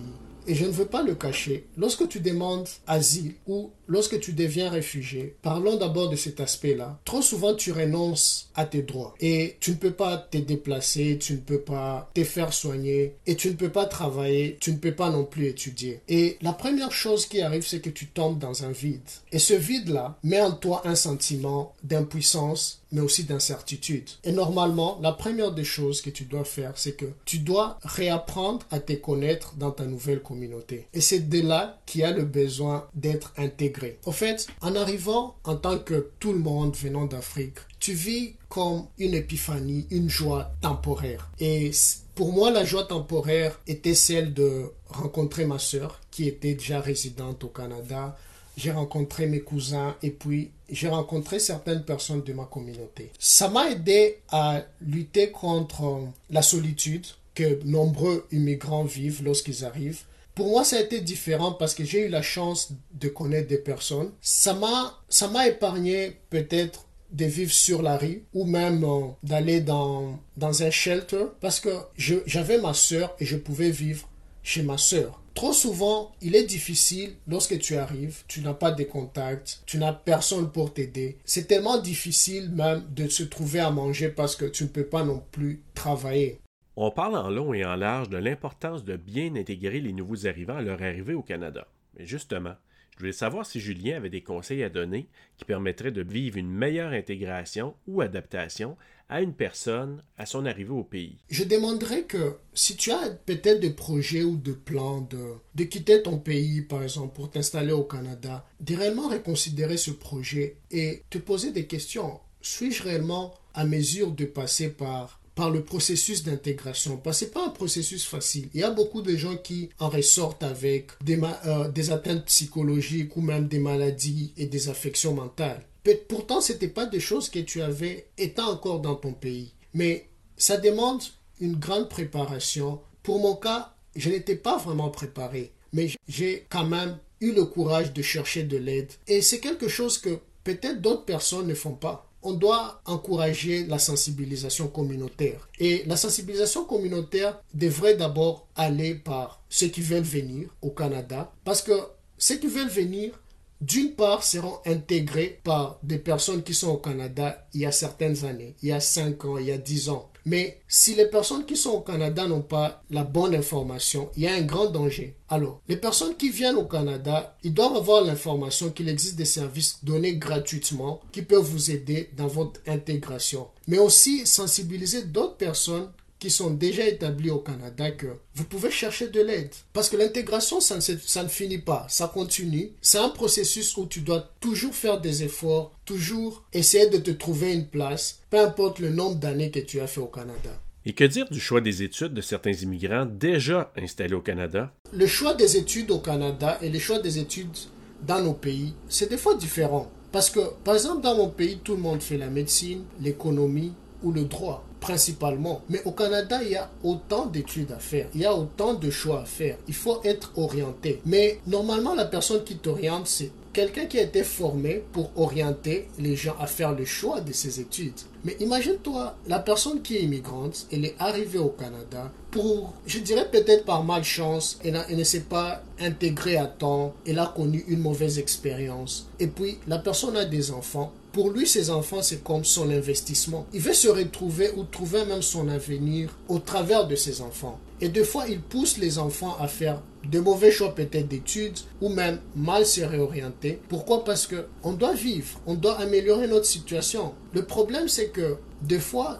Et 0.47 0.55
je 0.55 0.65
ne 0.65 0.71
veux 0.71 0.85
pas 0.85 1.03
le 1.03 1.15
cacher, 1.15 1.67
lorsque 1.77 2.07
tu 2.07 2.19
demandes 2.19 2.67
asile 2.87 3.35
ou 3.47 3.71
lorsque 3.91 4.19
tu 4.21 4.31
deviens 4.31 4.69
réfugié, 4.69 5.35
parlons 5.41 5.75
d'abord 5.75 6.09
de 6.09 6.15
cet 6.15 6.39
aspect-là. 6.39 6.97
Trop 7.03 7.21
souvent, 7.21 7.53
tu 7.53 7.73
renonces 7.73 8.49
à 8.55 8.65
tes 8.65 8.83
droits 8.83 9.13
et 9.19 9.57
tu 9.59 9.71
ne 9.71 9.75
peux 9.75 9.91
pas 9.91 10.17
te 10.17 10.37
déplacer, 10.37 11.19
tu 11.19 11.33
ne 11.33 11.39
peux 11.39 11.59
pas 11.59 12.09
te 12.13 12.23
faire 12.23 12.53
soigner 12.53 13.15
et 13.27 13.35
tu 13.35 13.49
ne 13.49 13.55
peux 13.55 13.69
pas 13.69 13.85
travailler, 13.85 14.57
tu 14.61 14.71
ne 14.71 14.77
peux 14.77 14.95
pas 14.95 15.09
non 15.09 15.25
plus 15.25 15.47
étudier. 15.47 15.99
Et 16.07 16.37
la 16.41 16.53
première 16.53 16.93
chose 16.93 17.25
qui 17.25 17.41
arrive, 17.41 17.67
c'est 17.67 17.81
que 17.81 17.89
tu 17.89 18.07
tombes 18.07 18.39
dans 18.39 18.63
un 18.63 18.71
vide. 18.71 19.01
Et 19.33 19.39
ce 19.39 19.53
vide-là 19.53 20.17
met 20.23 20.41
en 20.41 20.53
toi 20.53 20.81
un 20.85 20.95
sentiment 20.95 21.73
d'impuissance 21.83 22.81
mais 22.91 23.01
aussi 23.01 23.23
d'incertitude. 23.23 24.09
Et 24.23 24.31
normalement, 24.31 24.99
la 25.01 25.13
première 25.13 25.53
des 25.53 25.63
choses 25.63 26.01
que 26.01 26.09
tu 26.09 26.25
dois 26.25 26.43
faire, 26.43 26.73
c'est 26.75 26.93
que 26.93 27.05
tu 27.25 27.39
dois 27.39 27.79
réapprendre 27.83 28.65
à 28.69 28.79
te 28.79 28.93
connaître 28.93 29.55
dans 29.55 29.71
ta 29.71 29.85
nouvelle 29.85 30.21
communauté. 30.21 30.87
Et 30.93 31.01
c'est 31.01 31.29
de 31.29 31.41
là 31.41 31.79
qu'il 31.85 32.01
y 32.01 32.03
a 32.03 32.11
le 32.11 32.23
besoin 32.23 32.87
d'être 32.93 33.33
intégré. 33.37 33.80
Au 34.05 34.11
fait, 34.11 34.47
en 34.61 34.75
arrivant 34.75 35.35
en 35.43 35.55
tant 35.55 35.79
que 35.79 36.09
tout 36.19 36.33
le 36.33 36.39
monde 36.39 36.75
venant 36.75 37.05
d'Afrique, 37.05 37.57
tu 37.79 37.93
vis 37.93 38.35
comme 38.49 38.85
une 38.97 39.13
épiphanie, 39.13 39.87
une 39.91 40.09
joie 40.09 40.51
temporaire. 40.61 41.29
Et 41.39 41.71
pour 42.15 42.33
moi, 42.33 42.51
la 42.51 42.65
joie 42.65 42.83
temporaire 42.83 43.59
était 43.67 43.95
celle 43.95 44.33
de 44.33 44.65
rencontrer 44.87 45.45
ma 45.45 45.59
sœur 45.59 45.99
qui 46.11 46.27
était 46.27 46.53
déjà 46.53 46.79
résidente 46.79 47.43
au 47.43 47.47
Canada. 47.47 48.17
J'ai 48.57 48.71
rencontré 48.71 49.27
mes 49.27 49.39
cousins 49.39 49.95
et 50.03 50.11
puis 50.11 50.51
j'ai 50.69 50.89
rencontré 50.89 51.39
certaines 51.39 51.83
personnes 51.83 52.23
de 52.23 52.33
ma 52.33 52.45
communauté. 52.45 53.11
Ça 53.17 53.49
m'a 53.49 53.71
aidé 53.71 54.19
à 54.29 54.63
lutter 54.81 55.31
contre 55.31 56.01
la 56.29 56.41
solitude 56.41 57.07
que 57.33 57.63
nombreux 57.63 58.27
immigrants 58.31 58.83
vivent 58.83 59.23
lorsqu'ils 59.23 59.63
arrivent 59.63 60.03
pour 60.35 60.49
moi, 60.49 60.63
ça 60.63 60.77
a 60.77 60.81
été 60.81 61.01
différent 61.01 61.51
parce 61.51 61.73
que 61.75 61.83
j'ai 61.83 62.05
eu 62.05 62.09
la 62.09 62.21
chance 62.21 62.71
de 62.93 63.09
connaître 63.09 63.47
des 63.47 63.57
personnes. 63.57 64.11
Ça 64.21 64.53
m'a, 64.53 65.47
épargné 65.47 66.17
peut-être 66.29 66.85
de 67.11 67.25
vivre 67.25 67.51
sur 67.51 67.81
la 67.81 67.97
rue 67.97 68.23
ou 68.33 68.45
même 68.45 68.85
euh, 68.85 69.07
d'aller 69.21 69.59
dans, 69.59 70.19
dans 70.37 70.63
un 70.63 70.69
shelter 70.69 71.25
parce 71.41 71.59
que 71.59 71.69
j'avais 71.97 72.59
ma 72.59 72.73
soeur 72.73 73.13
et 73.19 73.25
je 73.25 73.35
pouvais 73.35 73.69
vivre 73.69 74.07
chez 74.43 74.63
ma 74.63 74.77
soeur. 74.77 75.21
Trop 75.33 75.53
souvent, 75.53 76.11
il 76.21 76.35
est 76.35 76.43
difficile 76.43 77.13
lorsque 77.27 77.57
tu 77.59 77.77
arrives, 77.77 78.23
tu 78.27 78.41
n'as 78.41 78.53
pas 78.53 78.71
de 78.71 78.83
contact, 78.83 79.61
tu 79.65 79.77
n'as 79.77 79.93
personne 79.93 80.51
pour 80.51 80.73
t'aider. 80.73 81.17
C'est 81.23 81.47
tellement 81.47 81.79
difficile 81.79 82.49
même 82.51 82.83
de 82.93 83.07
se 83.07 83.23
trouver 83.23 83.61
à 83.61 83.71
manger 83.71 84.09
parce 84.09 84.35
que 84.35 84.45
tu 84.45 84.63
ne 84.63 84.69
peux 84.69 84.85
pas 84.85 85.03
non 85.03 85.23
plus 85.31 85.61
travailler. 85.73 86.40
On 86.77 86.89
parle 86.89 87.17
en 87.17 87.29
long 87.29 87.53
et 87.53 87.65
en 87.65 87.75
large 87.75 88.09
de 88.09 88.17
l'importance 88.17 88.85
de 88.85 88.95
bien 88.95 89.35
intégrer 89.35 89.81
les 89.81 89.91
nouveaux 89.91 90.25
arrivants 90.25 90.55
à 90.55 90.61
leur 90.61 90.81
arrivée 90.81 91.13
au 91.13 91.21
Canada. 91.21 91.67
Mais 91.97 92.05
justement, 92.05 92.55
Je 92.93 92.99
voulais 92.99 93.13
savoir 93.13 93.45
si 93.45 93.59
Julien 93.59 93.97
avait 93.97 94.09
des 94.09 94.21
conseils 94.21 94.63
à 94.63 94.69
donner 94.69 95.07
qui 95.37 95.45
permettraient 95.45 95.91
de 95.91 96.03
vivre 96.03 96.37
une 96.37 96.51
meilleure 96.51 96.91
intégration 96.91 97.73
ou 97.87 98.01
adaptation 98.01 98.77
à 99.09 99.21
une 99.21 99.33
personne 99.33 100.03
à 100.17 100.25
son 100.25 100.45
arrivée 100.45 100.71
au 100.71 100.83
pays. 100.83 101.17
Je 101.29 101.43
demanderais 101.43 102.03
que 102.03 102.35
si 102.53 102.75
tu 102.75 102.91
as 102.91 103.09
peut-être 103.25 103.59
des 103.59 103.71
projets 103.71 104.23
ou 104.23 104.37
des 104.37 104.53
plans 104.53 105.01
de, 105.01 105.33
de 105.55 105.63
quitter 105.63 106.03
ton 106.03 106.17
pays, 106.17 106.61
par 106.61 106.83
exemple, 106.83 107.15
pour 107.15 107.31
t'installer 107.31 107.73
au 107.73 107.83
Canada, 107.83 108.45
de 108.59 108.75
réellement 108.75 109.09
reconsidérer 109.09 109.77
ce 109.77 109.91
projet 109.91 110.57
et 110.69 111.03
te 111.09 111.17
poser 111.17 111.51
des 111.51 111.65
questions. 111.65 112.19
Suis-je 112.41 112.83
réellement 112.83 113.33
à 113.53 113.65
mesure 113.65 114.11
de 114.11 114.25
passer 114.25 114.69
par 114.69 115.20
par 115.35 115.49
le 115.49 115.63
processus 115.63 116.23
d'intégration. 116.23 116.97
Parce 116.97 117.19
que 117.19 117.25
ce 117.25 117.25
n'est 117.25 117.31
pas 117.31 117.45
un 117.45 117.49
processus 117.49 118.05
facile. 118.05 118.49
Il 118.53 118.59
y 118.59 118.63
a 118.63 118.71
beaucoup 118.71 119.01
de 119.01 119.15
gens 119.15 119.37
qui 119.37 119.69
en 119.79 119.89
ressortent 119.89 120.43
avec 120.43 120.91
des, 121.03 121.19
euh, 121.45 121.67
des 121.69 121.91
atteintes 121.91 122.25
psychologiques 122.25 123.15
ou 123.15 123.21
même 123.21 123.47
des 123.47 123.59
maladies 123.59 124.33
et 124.37 124.45
des 124.45 124.69
affections 124.69 125.13
mentales. 125.13 125.65
Pourtant, 126.07 126.41
ce 126.41 126.53
n'était 126.53 126.67
pas 126.67 126.85
des 126.85 126.99
choses 126.99 127.29
que 127.29 127.39
tu 127.39 127.61
avais 127.61 128.07
étant 128.17 128.51
encore 128.51 128.81
dans 128.81 128.95
ton 128.95 129.13
pays. 129.13 129.53
Mais 129.73 130.09
ça 130.37 130.57
demande 130.57 131.01
une 131.39 131.55
grande 131.55 131.89
préparation. 131.89 132.81
Pour 133.03 133.19
mon 133.19 133.35
cas, 133.35 133.73
je 133.95 134.09
n'étais 134.09 134.35
pas 134.35 134.57
vraiment 134.57 134.89
préparé. 134.89 135.51
Mais 135.73 135.89
j'ai 136.07 136.45
quand 136.49 136.65
même 136.65 136.97
eu 137.19 137.31
le 137.31 137.45
courage 137.45 137.93
de 137.93 138.01
chercher 138.01 138.43
de 138.43 138.57
l'aide. 138.57 138.91
Et 139.07 139.21
c'est 139.21 139.39
quelque 139.39 139.67
chose 139.67 139.97
que 139.97 140.19
peut-être 140.43 140.81
d'autres 140.81 141.05
personnes 141.05 141.47
ne 141.47 141.53
font 141.53 141.73
pas 141.73 142.10
on 142.23 142.33
doit 142.33 142.81
encourager 142.85 143.65
la 143.65 143.79
sensibilisation 143.79 144.67
communautaire. 144.67 145.47
Et 145.59 145.83
la 145.85 145.97
sensibilisation 145.97 146.65
communautaire 146.65 147.39
devrait 147.53 147.95
d'abord 147.95 148.47
aller 148.55 148.95
par 148.95 149.41
ceux 149.49 149.67
qui 149.67 149.81
veulent 149.81 150.03
venir 150.03 150.49
au 150.61 150.69
Canada, 150.69 151.31
parce 151.43 151.61
que 151.61 151.73
ceux 152.17 152.37
qui 152.37 152.47
veulent 152.47 152.69
venir, 152.69 153.19
d'une 153.61 153.91
part, 153.91 154.23
seront 154.23 154.57
intégrés 154.65 155.39
par 155.43 155.79
des 155.83 155.99
personnes 155.99 156.43
qui 156.43 156.53
sont 156.53 156.71
au 156.71 156.77
Canada 156.77 157.47
il 157.53 157.61
y 157.61 157.65
a 157.65 157.71
certaines 157.71 158.25
années, 158.25 158.55
il 158.61 158.69
y 158.69 158.71
a 158.71 158.79
5 158.79 159.25
ans, 159.25 159.37
il 159.37 159.45
y 159.47 159.51
a 159.51 159.57
10 159.57 159.89
ans. 159.89 160.11
Mais 160.25 160.61
si 160.67 160.93
les 160.95 161.07
personnes 161.07 161.45
qui 161.45 161.55
sont 161.55 161.71
au 161.71 161.81
Canada 161.81 162.27
n'ont 162.27 162.41
pas 162.41 162.83
la 162.91 163.03
bonne 163.03 163.33
information, 163.33 164.09
il 164.15 164.23
y 164.23 164.27
a 164.27 164.33
un 164.33 164.41
grand 164.41 164.67
danger. 164.67 165.15
Alors, 165.29 165.61
les 165.67 165.77
personnes 165.77 166.15
qui 166.15 166.29
viennent 166.29 166.57
au 166.57 166.65
Canada, 166.65 167.35
ils 167.43 167.53
doivent 167.53 167.77
avoir 167.77 168.03
l'information 168.03 168.69
qu'il 168.69 168.89
existe 168.89 169.15
des 169.15 169.25
services 169.25 169.79
donnés 169.83 170.17
gratuitement 170.17 171.01
qui 171.11 171.23
peuvent 171.23 171.41
vous 171.41 171.71
aider 171.71 172.11
dans 172.15 172.27
votre 172.27 172.59
intégration. 172.67 173.47
Mais 173.67 173.79
aussi 173.79 174.27
sensibiliser 174.27 175.03
d'autres 175.05 175.37
personnes 175.37 175.89
qui 176.21 176.29
sont 176.29 176.51
déjà 176.51 176.87
établis 176.87 177.31
au 177.31 177.39
Canada 177.39 177.89
que 177.89 178.05
vous 178.35 178.43
pouvez 178.43 178.69
chercher 178.69 179.07
de 179.07 179.19
l'aide. 179.19 179.49
Parce 179.73 179.89
que 179.89 179.97
l'intégration, 179.97 180.61
ça, 180.61 180.79
ça, 180.79 181.23
ne 181.23 181.27
finit 181.27 181.57
pas, 181.57 181.87
ça 181.89 182.11
continue. 182.13 182.69
C'est 182.79 182.99
un 182.99 183.09
processus 183.09 183.75
où 183.75 183.87
tu 183.87 184.01
dois 184.01 184.29
toujours 184.39 184.75
faire 184.75 185.01
des 185.01 185.23
efforts, 185.23 185.75
toujours 185.83 186.43
essayer 186.53 186.87
de 186.91 186.99
te 186.99 187.09
trouver 187.09 187.53
une 187.53 187.65
place, 187.65 188.19
peu 188.29 188.39
importe 188.39 188.77
le 188.77 188.91
nombre 188.91 189.15
d'années 189.15 189.49
que 189.49 189.59
tu 189.59 189.79
as 189.79 189.87
fait 189.87 189.99
au 189.99 190.05
Canada. 190.05 190.61
Et 190.85 190.93
que 190.93 191.03
dire 191.05 191.27
du 191.27 191.39
choix 191.39 191.59
des 191.59 191.81
études 191.81 192.13
de 192.13 192.21
certains 192.21 192.53
immigrants 192.53 193.07
déjà 193.07 193.73
installés 193.75 194.13
au 194.13 194.21
Canada? 194.21 194.71
Le 194.93 195.07
choix 195.07 195.33
des 195.33 195.57
études 195.57 195.89
au 195.89 195.99
Canada 195.99 196.59
et 196.61 196.69
le 196.69 196.77
choix 196.77 196.99
des 196.99 197.17
études 197.17 197.57
dans 198.05 198.21
nos 198.21 198.33
pays, 198.33 198.75
c'est 198.89 199.09
des 199.09 199.17
fois 199.17 199.35
différent. 199.35 199.91
Parce 200.11 200.29
que, 200.29 200.41
par 200.63 200.75
exemple, 200.75 201.01
dans 201.01 201.15
mon 201.15 201.29
pays, 201.29 201.59
tout 201.63 201.73
le 201.73 201.81
monde 201.81 202.01
fait 202.01 202.17
la 202.17 202.29
médecine, 202.29 202.83
l'économie 202.99 203.73
ou 204.03 204.11
le 204.11 204.25
droit 204.25 204.67
principalement. 204.81 205.61
Mais 205.69 205.81
au 205.85 205.91
Canada, 205.91 206.39
il 206.43 206.49
y 206.49 206.55
a 206.57 206.69
autant 206.83 207.27
d'études 207.27 207.71
à 207.71 207.79
faire, 207.79 208.07
il 208.13 208.21
y 208.21 208.25
a 208.25 208.35
autant 208.35 208.73
de 208.73 208.89
choix 208.89 209.21
à 209.21 209.25
faire. 209.25 209.55
Il 209.69 209.73
faut 209.73 210.01
être 210.03 210.33
orienté. 210.35 210.99
Mais 211.05 211.39
normalement, 211.47 211.95
la 211.95 212.05
personne 212.05 212.43
qui 212.43 212.57
t'oriente, 212.57 213.07
c'est 213.07 213.31
quelqu'un 213.53 213.85
qui 213.85 213.99
a 213.99 214.03
été 214.03 214.23
formé 214.23 214.83
pour 214.93 215.11
orienter 215.15 215.87
les 215.99 216.15
gens 216.15 216.35
à 216.39 216.47
faire 216.47 216.73
le 216.73 216.85
choix 216.85 217.21
de 217.21 217.33
ses 217.33 217.59
études. 217.59 217.99
Mais 218.23 218.37
imagine-toi, 218.39 219.15
la 219.27 219.39
personne 219.39 219.81
qui 219.81 219.97
est 219.97 220.03
immigrante, 220.03 220.67
elle 220.71 220.85
est 220.85 220.95
arrivée 220.99 221.39
au 221.39 221.49
Canada 221.49 222.11
pour, 222.29 222.73
je 222.85 222.99
dirais 222.99 223.27
peut-être 223.29 223.65
par 223.65 223.83
malchance, 223.83 224.59
elle, 224.63 224.79
ne 224.89 225.03
s'est 225.03 225.21
pas 225.21 225.63
intégrée 225.79 226.37
à 226.37 226.45
temps, 226.45 226.93
elle 227.05 227.19
a 227.19 227.33
connu 227.35 227.65
une 227.67 227.79
mauvaise 227.79 228.19
expérience. 228.19 229.09
Et 229.19 229.27
puis, 229.27 229.57
la 229.67 229.79
personne 229.79 230.15
a 230.15 230.25
des 230.25 230.51
enfants. 230.51 230.93
Pour 231.11 231.29
lui, 231.29 231.45
ses 231.45 231.69
enfants, 231.69 232.01
c'est 232.01 232.23
comme 232.23 232.45
son 232.45 232.69
investissement. 232.69 233.45
Il 233.53 233.59
veut 233.59 233.73
se 233.73 233.89
retrouver 233.89 234.51
ou 234.55 234.63
trouver 234.63 235.03
même 235.03 235.21
son 235.21 235.49
avenir 235.49 236.15
au 236.29 236.39
travers 236.39 236.87
de 236.87 236.95
ses 236.95 237.21
enfants. 237.21 237.59
Et 237.81 237.89
des 237.89 238.05
fois, 238.05 238.27
il 238.29 238.39
pousse 238.39 238.77
les 238.77 238.97
enfants 238.97 239.35
à 239.39 239.47
faire 239.47 239.81
de 240.09 240.19
mauvais 240.19 240.51
choix 240.51 240.73
peut-être 240.73 241.07
d'études 241.07 241.59
ou 241.81 241.89
même 241.89 242.19
mal 242.35 242.65
se 242.65 242.81
réorienter. 242.81 243.59
Pourquoi? 243.69 244.03
Parce 244.03 244.27
que 244.27 244.47
on 244.63 244.73
doit 244.73 244.93
vivre, 244.93 245.39
on 245.45 245.55
doit 245.55 245.77
améliorer 245.79 246.27
notre 246.27 246.45
situation. 246.45 247.13
Le 247.33 247.45
problème 247.45 247.87
c'est 247.87 248.09
que 248.09 248.37
des 248.61 248.79
fois, 248.79 249.19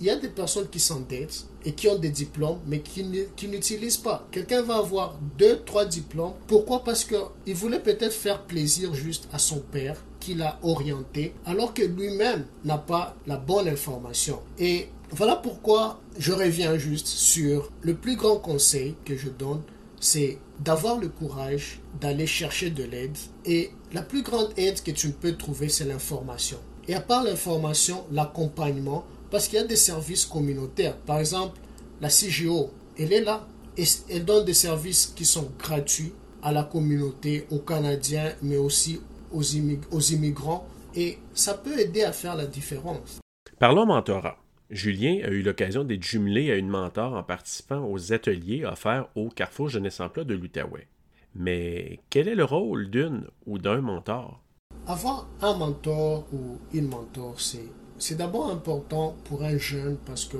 il 0.00 0.06
y 0.06 0.10
a 0.10 0.16
des 0.16 0.28
personnes 0.28 0.68
qui 0.68 0.78
s'endettent 0.78 1.46
et 1.64 1.72
qui 1.72 1.88
ont 1.88 1.98
des 1.98 2.10
diplômes, 2.10 2.58
mais 2.66 2.80
qui 2.80 3.02
n'utilisent 3.48 3.96
pas. 3.96 4.28
Quelqu'un 4.30 4.60
va 4.60 4.76
avoir 4.76 5.18
deux, 5.38 5.60
trois 5.64 5.86
diplômes. 5.86 6.34
Pourquoi? 6.46 6.84
Parce 6.84 7.04
qu'il 7.04 7.54
voulait 7.54 7.80
peut-être 7.80 8.12
faire 8.12 8.42
plaisir 8.42 8.92
juste 8.92 9.26
à 9.32 9.38
son 9.38 9.60
père, 9.60 9.96
qui 10.20 10.34
l'a 10.34 10.58
orienté, 10.62 11.32
alors 11.46 11.72
que 11.72 11.82
lui-même 11.82 12.44
n'a 12.64 12.76
pas 12.76 13.16
la 13.26 13.38
bonne 13.38 13.68
information. 13.68 14.40
Et 14.58 14.88
voilà 15.10 15.36
pourquoi 15.36 16.00
je 16.18 16.32
reviens 16.32 16.76
juste 16.76 17.06
sur 17.06 17.70
le 17.80 17.94
plus 17.94 18.16
grand 18.16 18.36
conseil 18.36 18.96
que 19.06 19.16
je 19.16 19.30
donne, 19.30 19.62
c'est 20.04 20.36
d'avoir 20.60 20.98
le 20.98 21.08
courage 21.08 21.80
d'aller 21.98 22.26
chercher 22.26 22.68
de 22.68 22.84
l'aide. 22.84 23.16
Et 23.46 23.70
la 23.94 24.02
plus 24.02 24.22
grande 24.22 24.50
aide 24.58 24.82
que 24.82 24.90
tu 24.90 25.08
peux 25.08 25.34
trouver, 25.34 25.70
c'est 25.70 25.86
l'information. 25.86 26.58
Et 26.86 26.94
à 26.94 27.00
part 27.00 27.24
l'information, 27.24 28.04
l'accompagnement, 28.12 29.06
parce 29.30 29.48
qu'il 29.48 29.58
y 29.58 29.62
a 29.62 29.66
des 29.66 29.76
services 29.76 30.26
communautaires. 30.26 30.98
Par 30.98 31.20
exemple, 31.20 31.58
la 32.02 32.10
CGO, 32.10 32.70
elle 32.98 33.14
est 33.14 33.22
là 33.22 33.48
et 33.78 33.84
elle 34.10 34.26
donne 34.26 34.44
des 34.44 34.52
services 34.52 35.10
qui 35.16 35.24
sont 35.24 35.48
gratuits 35.58 36.12
à 36.42 36.52
la 36.52 36.64
communauté, 36.64 37.46
aux 37.50 37.60
Canadiens, 37.60 38.34
mais 38.42 38.58
aussi 38.58 39.00
aux, 39.32 39.40
aux 39.90 40.00
immigrants. 40.00 40.68
Et 40.94 41.18
ça 41.32 41.54
peut 41.54 41.80
aider 41.80 42.02
à 42.02 42.12
faire 42.12 42.36
la 42.36 42.44
différence. 42.44 43.20
Parlons 43.58 43.86
mentorat. 43.86 44.36
Julien 44.74 45.20
a 45.22 45.28
eu 45.28 45.42
l'occasion 45.42 45.84
d'être 45.84 46.02
jumelé 46.02 46.50
à 46.50 46.56
une 46.56 46.68
mentor 46.68 47.14
en 47.14 47.22
participant 47.22 47.88
aux 47.88 48.12
ateliers 48.12 48.64
offerts 48.64 49.08
au 49.14 49.28
Carrefour 49.28 49.68
Jeunesse 49.68 50.00
Emploi 50.00 50.24
de 50.24 50.34
l'Outaouais. 50.34 50.88
Mais 51.36 52.00
quel 52.10 52.26
est 52.26 52.34
le 52.34 52.42
rôle 52.42 52.90
d'une 52.90 53.28
ou 53.46 53.58
d'un 53.58 53.80
mentor? 53.80 54.42
Avoir 54.88 55.28
un 55.42 55.54
mentor 55.54 56.26
ou 56.32 56.58
une 56.72 56.88
mentor, 56.88 57.36
c'est 57.98 58.16
d'abord 58.16 58.50
important 58.50 59.14
pour 59.26 59.44
un 59.44 59.56
jeune 59.58 59.96
parce 60.06 60.24
que 60.24 60.38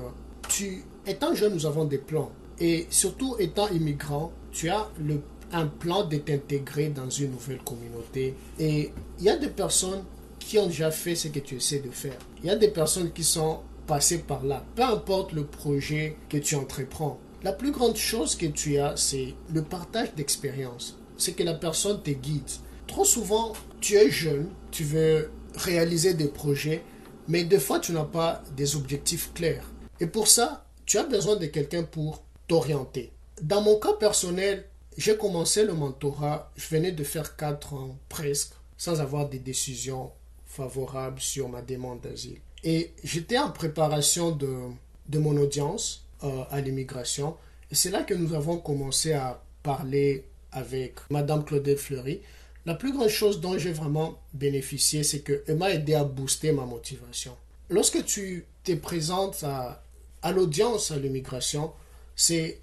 tu, 0.49 0.83
étant 1.07 1.33
jeune, 1.37 1.55
nous 1.55 1.67
avons 1.67 1.85
des 1.85 1.99
plans. 1.99 2.33
Et 2.59 2.88
surtout 2.91 3.37
étant 3.38 3.69
immigrant, 3.69 4.33
tu 4.50 4.69
as 4.69 4.88
le, 4.99 5.21
un 5.53 5.69
plan 5.69 6.07
de 6.07 6.17
t'intégrer 6.17 6.88
dans 6.88 7.09
une 7.09 7.31
nouvelle 7.31 7.62
communauté. 7.62 8.35
Et 8.59 8.91
il 9.21 9.25
y 9.25 9.31
a 9.31 9.37
des 9.37 9.49
personnes 9.49 10.03
qui 10.41 10.59
ont 10.59 10.67
déjà 10.67 10.91
fait 10.91 11.14
ce 11.14 11.29
que 11.29 11.38
tu 11.38 11.55
essaies 11.55 11.79
de 11.79 11.91
faire. 11.91 12.19
Il 12.43 12.47
y 12.47 12.50
a 12.50 12.57
des 12.57 12.69
personnes 12.69 13.12
qui 13.12 13.23
sont 13.23 13.61
passées 13.87 14.19
par 14.19 14.45
là, 14.45 14.64
peu 14.75 14.83
importe 14.83 15.33
le 15.33 15.45
projet 15.45 16.17
que 16.29 16.37
tu 16.37 16.55
entreprends. 16.55 17.19
La 17.43 17.53
plus 17.53 17.73
grande 17.73 17.97
chose 17.97 18.37
que 18.37 18.47
tu 18.47 18.79
as, 18.79 18.97
c'est 18.97 19.35
le 19.53 19.62
partage 19.62 20.14
d'expérience. 20.14 20.99
C'est 21.17 21.35
que 21.35 21.43
la 21.43 21.55
personne 21.55 22.03
te 22.03 22.11
guide. 22.11 22.43
Trop 22.87 23.05
souvent, 23.05 23.53
tu 23.81 23.95
es 23.97 24.11
jeune, 24.11 24.49
tu 24.71 24.85
veux 24.85 25.31
réaliser 25.55 26.14
des 26.14 26.29
projets, 26.29 26.83
mais 27.29 27.45
des 27.45 27.59
fois, 27.59 27.81
tu 27.81 27.93
n'as 27.93 28.05
pas 28.05 28.43
des 28.57 28.76
objectifs 28.76 29.33
clairs. 29.35 29.71
Et 30.00 30.07
pour 30.07 30.29
ça, 30.29 30.67
tu 30.87 30.99
as 30.99 31.05
besoin 31.05 31.37
de 31.37 31.47
quelqu'un 31.47 31.83
pour 31.83 32.23
t'orienter. 32.49 33.12
Dans 33.43 33.62
mon 33.62 33.79
cas 33.79 33.95
personnel, 33.95 34.67
j'ai 34.97 35.17
commencé 35.17 35.64
le 35.64 35.75
mentorat, 35.75 36.53
je 36.57 36.69
venais 36.69 36.93
de 36.93 37.05
faire 37.05 37.37
4 37.37 37.75
ans 37.75 37.99
presque, 38.09 38.53
sans 38.76 39.00
avoir 39.00 39.29
des 39.29 39.38
décisions 39.38 40.12
favorables 40.47 41.21
sur 41.21 41.49
ma 41.49 41.62
demande 41.62 42.00
d'asile. 42.00 42.41
Et 42.64 42.92
j'étais 43.04 43.38
en 43.38 43.50
préparation 43.50 44.33
de, 44.33 45.18
mon 45.18 45.37
audience 45.37 46.06
euh, 46.25 46.44
à 46.50 46.61
l'immigration. 46.61 47.37
Et 47.71 47.75
c'est 47.75 47.90
là 47.90 48.02
que 48.02 48.14
nous 48.14 48.35
avons 48.35 48.59
commencé 48.59 49.12
à 49.12 49.42
parler 49.62 50.25
avec 50.50 50.94
Madame 51.11 51.44
Claudette 51.44 51.78
Fleury. 51.78 52.21
La 52.64 52.75
plus 52.75 52.92
grande 52.92 53.09
chose 53.09 53.40
dont 53.40 53.59
j'ai 53.59 53.73
vraiment 53.73 54.18
bénéficié, 54.33 55.02
c'est 55.02 55.21
qu'elle 55.21 55.56
m'a 55.56 55.71
aidé 55.71 55.94
à 55.94 56.04
booster 56.04 56.52
ma 56.52 56.64
motivation. 56.64 57.37
Lorsque 57.68 58.02
tu 58.06 58.47
te 58.64 58.73
présentes 58.73 59.44
à 59.44 60.33
l'audience 60.33 60.90
à 60.90 60.97
l'immigration, 60.97 61.73
c'est 62.16 62.61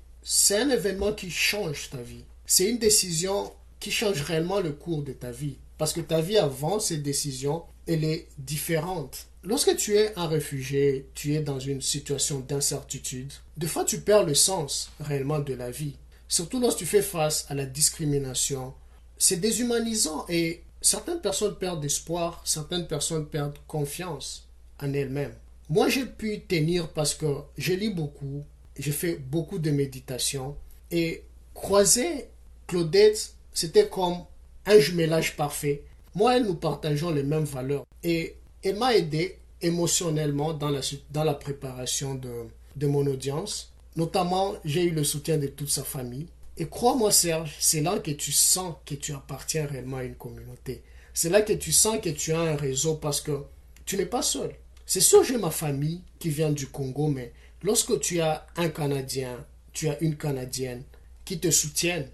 un 0.52 0.70
événement 0.72 1.14
qui 1.14 1.30
change 1.30 1.92
ta 1.92 2.02
vie. 2.02 2.24
C'est 2.48 2.68
une 2.70 2.80
décision 2.80 3.52
qui 3.80 3.92
change 3.92 4.22
réellement 4.22 4.60
le 4.60 4.72
cours 4.72 5.04
de 5.04 5.14
ta 5.14 5.32
vie. 5.32 5.58
Parce 5.82 5.94
que 5.94 6.02
ta 6.02 6.22
vie 6.22 6.38
avant 6.38 6.80
cette 6.80 7.02
décision, 7.02 7.64
elle 7.88 8.04
est 8.04 8.28
différente. 8.38 9.26
Lorsque 9.44 9.76
tu 9.78 9.98
es 9.98 10.16
un 10.16 10.28
réfugié, 10.28 11.10
tu 11.16 11.34
es 11.34 11.42
dans 11.42 11.58
une 11.58 11.82
situation 11.82 12.40
d'incertitude, 12.40 13.34
des 13.58 13.66
fois 13.66 13.84
tu 13.84 14.00
perds 14.00 14.26
le 14.26 14.36
sens 14.36 14.92
réellement 15.00 15.40
de 15.40 15.56
la 15.56 15.72
vie. 15.72 15.96
Surtout 16.28 16.60
lorsque 16.60 16.78
tu 16.78 16.86
fais 16.86 17.02
face 17.02 17.48
à 17.50 17.56
la 17.56 17.66
discrimination. 17.66 18.76
c'est 19.18 19.38
déshumanisant 19.38 20.28
et 20.30 20.62
certaines 20.82 21.20
personnes 21.20 21.56
perdent 21.56 21.84
espoir, 21.84 22.44
certaines 22.46 22.86
personnes 22.86 23.26
perdent 23.26 23.58
confiance 23.66 24.48
en 24.84 24.94
elles-mêmes. 24.94 25.34
Moi, 25.68 25.90
j'ai 25.90 26.06
pu 26.06 26.42
tenir 26.42 26.90
parce 26.90 27.16
que 27.16 27.38
je 27.58 27.74
lis 27.74 27.90
beaucoup, 27.90 28.44
j'ai 28.78 28.92
fait 28.92 29.16
beaucoup 29.16 29.58
de 29.58 29.72
méditation 29.72 30.56
et 30.92 31.24
croiser 31.56 32.28
Claudette, 32.68 33.34
c'était 33.52 33.90
comme 33.90 34.26
un 34.66 34.80
jumelage 34.80 35.36
parfait. 35.36 35.84
Moi, 36.16 36.38
elle, 36.38 36.46
nous 36.46 36.56
partageons 36.56 37.12
les 37.12 37.24
mêmes 37.24 37.46
valeurs 37.46 37.86
et 38.04 38.36
elle 38.64 38.78
m'a 38.78 38.96
aidé 38.96 39.38
émotionnellement 39.62 40.54
dans 40.54 40.70
la, 40.70 40.82
dans 41.12 41.24
la 41.24 41.34
préparation 41.34 42.16
de, 42.16 42.32
de 42.76 42.88
mon 42.88 43.06
audience. 43.08 43.74
Notamment, 43.96 44.56
j'ai 44.66 44.84
eu 44.84 44.92
le 44.92 45.04
soutien 45.04 45.38
de 45.38 45.48
toute 45.48 45.70
sa 45.70 45.84
famille. 45.84 46.28
Et 46.58 46.68
crois-moi, 46.68 47.12
Serge, 47.12 47.56
c'est 47.60 47.82
là 47.82 48.00
que 48.00 48.12
tu 48.12 48.32
sens 48.32 48.76
que 48.86 48.96
tu 48.96 49.14
appartiens 49.14 49.66
réellement 49.66 49.98
à 49.98 50.04
une 50.04 50.16
communauté. 50.16 50.84
C'est 51.14 51.30
là 51.30 51.42
que 51.42 51.54
tu 51.54 51.72
sens 51.72 52.00
que 52.02 52.10
tu 52.10 52.34
as 52.34 52.40
un 52.40 52.56
réseau 52.56 52.96
parce 52.96 53.22
que 53.22 53.44
tu 53.86 53.98
n'es 53.98 54.06
pas 54.06 54.22
seul. 54.22 54.52
C'est 54.86 55.02
sûr, 55.02 55.24
j'ai 55.24 55.38
ma 55.38 55.52
famille 55.52 56.02
qui 56.20 56.30
vient 56.30 56.52
du 56.52 56.68
Congo, 56.68 57.08
mais 57.08 57.34
lorsque 57.64 58.00
tu 58.00 58.22
as 58.22 58.46
un 58.58 58.70
Canadien, 58.70 59.46
tu 59.74 59.90
as 59.90 60.00
une 60.02 60.18
Canadienne 60.18 60.84
qui 61.26 61.40
te 61.40 61.50
soutiennent, 61.50 62.10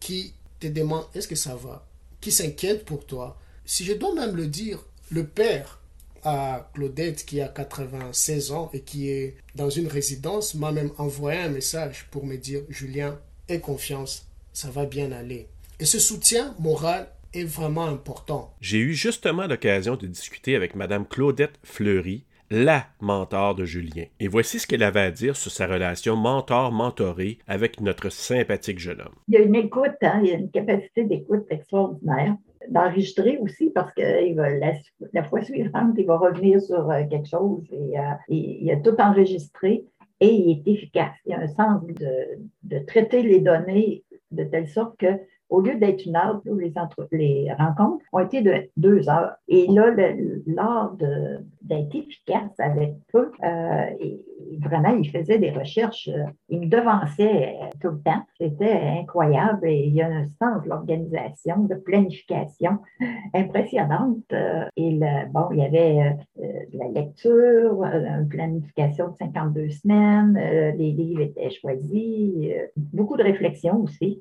qui 0.00 0.34
te 0.60 0.66
demandent 0.66 1.06
est-ce 1.14 1.28
que 1.28 1.34
ça 1.34 1.54
va, 1.54 1.86
qui 2.22 2.32
s'inquiète 2.32 2.86
pour 2.86 3.04
toi. 3.04 3.38
Si 3.66 3.84
je 3.84 3.92
dois 3.92 4.14
même 4.14 4.34
le 4.34 4.46
dire, 4.46 4.82
le 5.10 5.26
père 5.26 5.80
à 6.24 6.70
Claudette 6.72 7.26
qui 7.26 7.40
a 7.40 7.48
96 7.48 8.52
ans 8.52 8.70
et 8.72 8.80
qui 8.80 9.10
est 9.10 9.36
dans 9.56 9.68
une 9.68 9.88
résidence 9.88 10.54
m'a 10.54 10.72
même 10.72 10.92
envoyé 10.96 11.40
un 11.40 11.48
message 11.48 12.06
pour 12.10 12.24
me 12.24 12.36
dire 12.36 12.62
Julien, 12.70 13.18
aie 13.48 13.60
confiance, 13.60 14.26
ça 14.52 14.70
va 14.70 14.86
bien 14.86 15.12
aller. 15.12 15.48
Et 15.80 15.84
ce 15.84 15.98
soutien 15.98 16.54
moral 16.60 17.08
est 17.34 17.44
vraiment 17.44 17.86
important. 17.86 18.54
J'ai 18.60 18.78
eu 18.78 18.94
justement 18.94 19.46
l'occasion 19.46 19.96
de 19.96 20.06
discuter 20.06 20.54
avec 20.54 20.76
Madame 20.76 21.06
Claudette 21.06 21.58
Fleury, 21.64 22.24
la 22.52 22.84
mentor 23.00 23.54
de 23.54 23.64
Julien. 23.64 24.04
Et 24.20 24.28
voici 24.28 24.58
ce 24.58 24.66
qu'elle 24.66 24.82
avait 24.82 25.00
à 25.00 25.10
dire 25.10 25.36
sur 25.36 25.50
sa 25.50 25.66
relation 25.66 26.16
mentor-mentoré 26.16 27.38
avec 27.48 27.80
notre 27.80 28.10
sympathique 28.10 28.78
jeune 28.78 29.00
homme. 29.00 29.14
Il 29.28 29.34
y 29.34 29.36
a 29.38 29.40
une 29.40 29.54
écoute, 29.54 29.96
hein, 30.02 30.20
il 30.22 30.28
y 30.28 30.32
a 30.32 30.36
une 30.36 30.50
capacité 30.50 31.04
d'écoute 31.04 31.46
extraordinaire 31.48 32.36
d'enregistrer 32.68 33.38
aussi 33.38 33.70
parce 33.70 33.92
que 33.94 34.02
la, 34.02 34.72
la, 35.14 35.24
fois 35.24 35.42
suivante, 35.42 35.94
il 35.96 36.04
va 36.04 36.18
revenir 36.18 36.60
sur 36.60 36.90
euh, 36.90 37.02
quelque 37.10 37.26
chose 37.26 37.64
et, 37.72 37.98
euh, 37.98 38.02
il 38.28 38.70
a 38.70 38.76
tout 38.76 39.00
enregistré 39.00 39.86
et 40.20 40.28
il 40.28 40.50
est 40.58 40.70
efficace. 40.70 41.16
Il 41.24 41.32
y 41.32 41.34
a 41.34 41.40
un 41.40 41.48
sens 41.48 41.82
de, 41.86 42.38
de 42.64 42.78
traiter 42.84 43.22
les 43.22 43.40
données 43.40 44.04
de 44.30 44.44
telle 44.44 44.68
sorte 44.68 44.96
que 44.98 45.18
au 45.52 45.60
lieu 45.60 45.74
d'être 45.74 46.06
une 46.06 46.16
heure, 46.16 46.40
les, 46.58 46.72
les 47.12 47.52
rencontres 47.52 48.04
ont 48.12 48.20
été 48.20 48.40
de 48.40 48.70
deux 48.78 49.08
heures. 49.10 49.34
Et 49.48 49.66
là, 49.68 49.94
l'art 50.46 50.96
d'être 51.60 51.94
efficace 51.94 52.58
avec 52.58 52.94
eux, 53.14 53.30
euh, 53.44 53.84
et, 54.00 54.18
vraiment, 54.60 54.96
il 54.96 55.08
faisait 55.10 55.38
des 55.38 55.50
recherches, 55.50 56.08
euh, 56.08 56.24
il 56.48 56.60
me 56.60 56.66
devançait 56.66 57.56
euh, 57.60 57.66
tout 57.80 57.90
le 57.90 58.00
temps. 58.02 58.22
C'était 58.40 58.80
incroyable 59.00 59.66
et 59.68 59.84
il 59.86 59.94
y 59.94 60.00
a 60.00 60.06
un 60.06 60.26
sens 60.40 60.62
de 60.64 60.70
l'organisation, 60.70 61.64
de 61.64 61.74
planification 61.74 62.78
impressionnante. 63.34 64.32
Et 64.76 64.98
bon, 65.32 65.48
il 65.52 65.58
y 65.58 65.64
avait 65.64 66.16
de 66.36 66.78
la 66.78 66.88
lecture, 66.88 67.84
une 67.84 68.28
planification 68.28 69.08
de 69.08 69.16
52 69.16 69.70
semaines, 69.70 70.34
les 70.76 70.92
livres 70.92 71.20
étaient 71.20 71.50
choisis, 71.50 72.50
beaucoup 72.76 73.16
de 73.16 73.22
réflexion 73.22 73.82
aussi. 73.82 74.20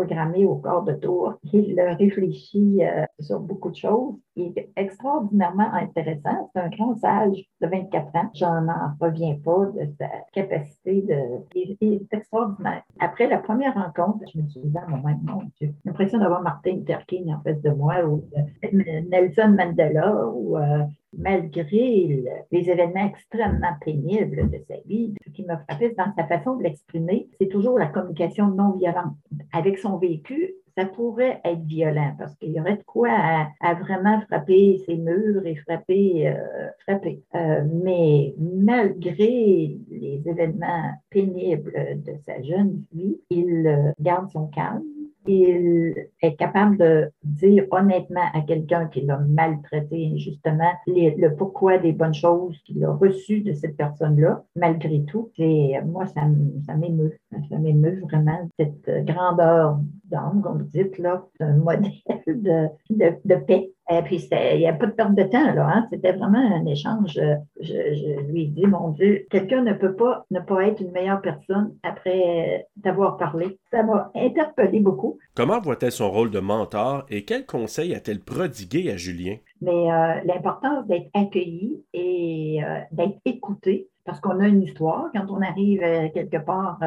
Programmé 0.00 0.46
au 0.46 0.56
corps 0.56 0.82
de 0.82 0.94
tour. 0.94 1.34
Il 1.52 1.78
réfléchit 1.78 2.82
euh, 2.82 3.04
sur 3.20 3.40
beaucoup 3.40 3.70
de 3.70 3.76
choses. 3.76 4.14
Il 4.34 4.52
est 4.56 4.70
extraordinairement 4.76 5.70
intéressant. 5.74 6.50
C'est 6.54 6.60
un 6.60 6.68
grand 6.70 6.96
sage 6.96 7.36
de 7.60 7.66
24 7.66 8.16
ans. 8.16 8.30
J'en 8.34 8.68
en 8.68 8.94
reviens 8.98 9.36
pas 9.44 9.66
de 9.66 9.90
sa 9.98 10.08
capacité 10.32 11.02
de. 11.02 11.44
Il, 11.54 11.76
est 11.80 12.12
extraordinaire. 12.12 12.82
Après 12.98 13.28
la 13.28 13.38
première 13.38 13.74
rencontre, 13.74 14.24
je 14.32 14.40
me 14.40 14.48
suis 14.48 14.60
dit, 14.60 14.78
à 14.78 14.86
moi-même, 14.86 15.20
mon 15.22 15.42
Dieu, 15.42 15.50
j'ai 15.60 15.74
l'impression 15.84 16.18
d'avoir 16.18 16.40
Martin 16.40 16.76
Luther 16.76 17.04
King 17.06 17.34
en 17.34 17.40
face 17.42 17.60
de 17.60 17.70
moi 17.70 18.02
ou 18.04 18.24
euh, 18.38 19.02
Nelson 19.10 19.54
Mandela 19.56 20.26
ou 20.28 20.56
euh, 20.56 20.84
malgré 21.16 22.24
les 22.50 22.70
événements 22.70 23.06
extrêmement 23.06 23.74
pénibles 23.84 24.50
de 24.50 24.58
sa 24.68 24.76
vie, 24.86 25.14
ce 25.26 25.30
qui 25.30 25.44
m'a 25.44 25.58
frappé 25.58 25.94
dans 25.96 26.12
sa 26.16 26.24
façon 26.26 26.56
de 26.56 26.62
l'exprimer, 26.62 27.28
c'est 27.40 27.48
toujours 27.48 27.78
la 27.78 27.86
communication 27.86 28.48
non 28.48 28.72
violente. 28.72 29.16
Avec 29.52 29.78
son 29.78 29.98
vécu, 29.98 30.54
ça 30.76 30.86
pourrait 30.86 31.40
être 31.44 31.62
violent 31.64 32.14
parce 32.18 32.34
qu'il 32.36 32.52
y 32.52 32.60
aurait 32.60 32.76
de 32.76 32.82
quoi 32.84 33.10
à, 33.60 33.74
vraiment 33.74 34.20
frapper 34.22 34.80
ses 34.86 34.96
murs 34.96 35.44
et 35.44 35.56
frapper, 35.56 36.28
euh, 36.28 36.68
frapper. 36.86 37.22
Euh, 37.34 37.64
mais 37.82 38.34
malgré 38.38 39.78
les 39.90 40.22
événements 40.24 40.92
pénibles 41.10 42.02
de 42.04 42.12
sa 42.24 42.40
jeune 42.42 42.84
vie, 42.92 43.20
il 43.30 43.66
euh, 43.66 43.92
garde 44.00 44.30
son 44.30 44.46
calme 44.48 44.84
il 45.30 45.94
est 46.22 46.34
capable 46.36 46.76
de 46.76 47.10
dire 47.22 47.66
honnêtement 47.70 48.24
à 48.34 48.40
quelqu'un 48.42 48.86
qui 48.86 49.02
l'a 49.02 49.18
maltraité 49.18 50.10
injustement 50.12 50.72
le 50.86 51.28
pourquoi 51.36 51.78
des 51.78 51.92
bonnes 51.92 52.14
choses 52.14 52.58
qu'il 52.64 52.84
a 52.84 52.92
reçues 52.92 53.40
de 53.40 53.52
cette 53.52 53.76
personne-là, 53.76 54.44
malgré 54.56 55.04
tout. 55.04 55.30
Et 55.38 55.74
moi, 55.86 56.06
ça, 56.06 56.22
m'émeut. 56.76 57.16
Ça 57.48 57.58
m'émeut 57.58 58.00
vraiment 58.00 58.48
cette 58.58 59.06
grandeur 59.06 59.78
d'âme, 60.04 60.40
comme 60.42 60.58
vous 60.58 60.68
dites, 60.68 60.98
là, 60.98 61.26
un 61.40 61.56
modèle 61.56 61.92
de, 62.26 63.34
paix. 63.46 63.72
Et 63.90 64.02
puis, 64.02 64.28
il 64.30 64.58
n'y 64.58 64.68
a 64.68 64.72
pas 64.72 64.86
de 64.86 64.92
perte 64.92 65.14
de 65.14 65.24
temps, 65.24 65.52
là. 65.52 65.68
Hein? 65.68 65.86
C'était 65.90 66.12
vraiment 66.12 66.38
un 66.38 66.64
échange. 66.66 67.14
Je, 67.14 67.34
je, 67.60 68.20
lui 68.30 68.42
ai 68.42 68.46
dit, 68.46 68.66
mon 68.66 68.90
Dieu, 68.90 69.26
quelqu'un 69.30 69.62
ne 69.62 69.72
peut 69.72 69.96
pas 69.96 70.24
ne 70.30 70.38
pas 70.38 70.64
être 70.66 70.80
une 70.80 70.92
meilleure 70.92 71.20
personne 71.20 71.74
après 71.82 72.68
t'avoir 72.82 73.16
parlé. 73.16 73.58
Ça 73.72 73.82
m'a 73.82 74.12
interpellé 74.14 74.78
beaucoup. 74.78 75.18
Comment 75.34 75.60
voit-elle 75.60 75.90
son 75.90 76.10
rôle 76.10 76.30
de 76.30 76.38
mentor 76.38 77.04
et 77.10 77.24
quels 77.24 77.46
conseils 77.46 77.94
a-t-elle 77.94 78.20
prodigué 78.20 78.90
à 78.92 78.96
Julien? 78.96 79.36
Mais 79.60 79.92
euh, 79.92 80.20
l'importance 80.24 80.86
d'être 80.86 81.10
accueilli 81.12 81.82
et 81.92 82.62
euh, 82.62 82.78
d'être 82.92 83.18
écouté 83.24 83.88
parce 84.04 84.20
qu'on 84.20 84.40
a 84.40 84.48
une 84.48 84.62
histoire. 84.62 85.10
Quand 85.14 85.26
on 85.30 85.42
arrive 85.42 85.82
euh, 85.82 86.08
quelque 86.14 86.38
part, 86.38 86.80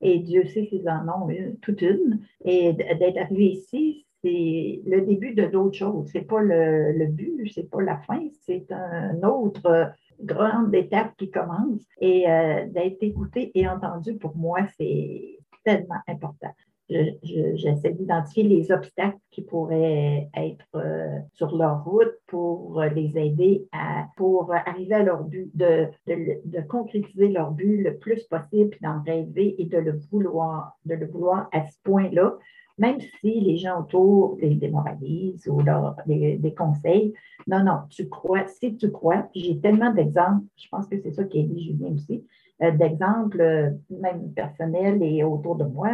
et 0.00 0.18
Dieu 0.20 0.44
sait 0.46 0.66
qu'ils 0.66 0.88
en 0.88 1.08
ont 1.08 1.28
toute 1.62 1.82
une, 1.82 2.20
et 2.44 2.72
d'être 2.72 3.18
arrivé 3.18 3.46
ici, 3.52 4.06
c'est 4.24 4.80
le 4.86 5.02
début 5.02 5.34
de 5.34 5.44
d'autres 5.46 5.76
choses. 5.76 6.08
C'est 6.10 6.22
pas 6.26 6.40
le, 6.40 6.92
le 6.92 7.06
but, 7.06 7.52
c'est 7.54 7.70
pas 7.70 7.82
la 7.82 7.98
fin, 7.98 8.26
c'est 8.46 8.66
un 8.72 9.22
autre 9.22 9.92
grande 10.20 10.74
étape 10.74 11.12
qui 11.18 11.30
commence. 11.30 11.82
Et 12.00 12.24
d'être 12.68 13.02
écouté 13.02 13.52
et 13.54 13.68
entendu, 13.68 14.16
pour 14.16 14.36
moi, 14.36 14.60
c'est 14.78 15.38
tellement 15.64 16.00
important 16.08 16.50
j'essaie 16.88 17.92
d'identifier 17.92 18.42
les 18.42 18.70
obstacles 18.70 19.18
qui 19.30 19.42
pourraient 19.42 20.28
être 20.36 20.66
euh, 20.74 21.18
sur 21.32 21.56
leur 21.56 21.84
route 21.84 22.12
pour 22.26 22.82
les 22.82 23.16
aider 23.16 23.66
à, 23.72 24.06
pour 24.16 24.52
arriver 24.52 24.94
à 24.94 25.02
leur 25.02 25.24
but, 25.24 25.50
de, 25.54 25.88
de, 26.06 26.60
concrétiser 26.60 27.28
leur 27.28 27.52
but 27.52 27.82
le 27.82 27.96
plus 27.96 28.22
possible, 28.24 28.76
d'en 28.82 29.02
rêver 29.02 29.54
et 29.58 29.64
de 29.64 29.78
le 29.78 29.98
vouloir, 30.10 30.76
de 30.84 30.94
le 30.94 31.06
vouloir 31.06 31.48
à 31.52 31.66
ce 31.66 31.78
point-là, 31.84 32.36
même 32.78 33.00
si 33.00 33.40
les 33.40 33.56
gens 33.56 33.80
autour 33.80 34.36
les 34.40 34.54
démoralisent 34.54 35.46
ou 35.46 35.60
leur 35.60 35.96
des, 36.06 36.54
conseils. 36.56 37.14
Non, 37.46 37.62
non, 37.62 37.80
tu 37.88 38.08
crois, 38.08 38.46
si 38.46 38.76
tu 38.76 38.90
crois, 38.90 39.28
j'ai 39.34 39.60
tellement 39.60 39.92
d'exemples, 39.92 40.44
je 40.56 40.68
pense 40.68 40.86
que 40.86 40.98
c'est 41.00 41.12
ça 41.12 41.24
qui 41.24 41.40
a 41.40 41.42
dit 41.42 41.64
Julien 41.64 41.94
aussi, 41.94 42.26
euh, 42.62 42.70
d'exemples, 42.70 43.40
euh, 43.40 43.70
même 43.90 44.32
personnels 44.32 45.02
et 45.02 45.24
autour 45.24 45.56
de 45.56 45.64
moi. 45.64 45.90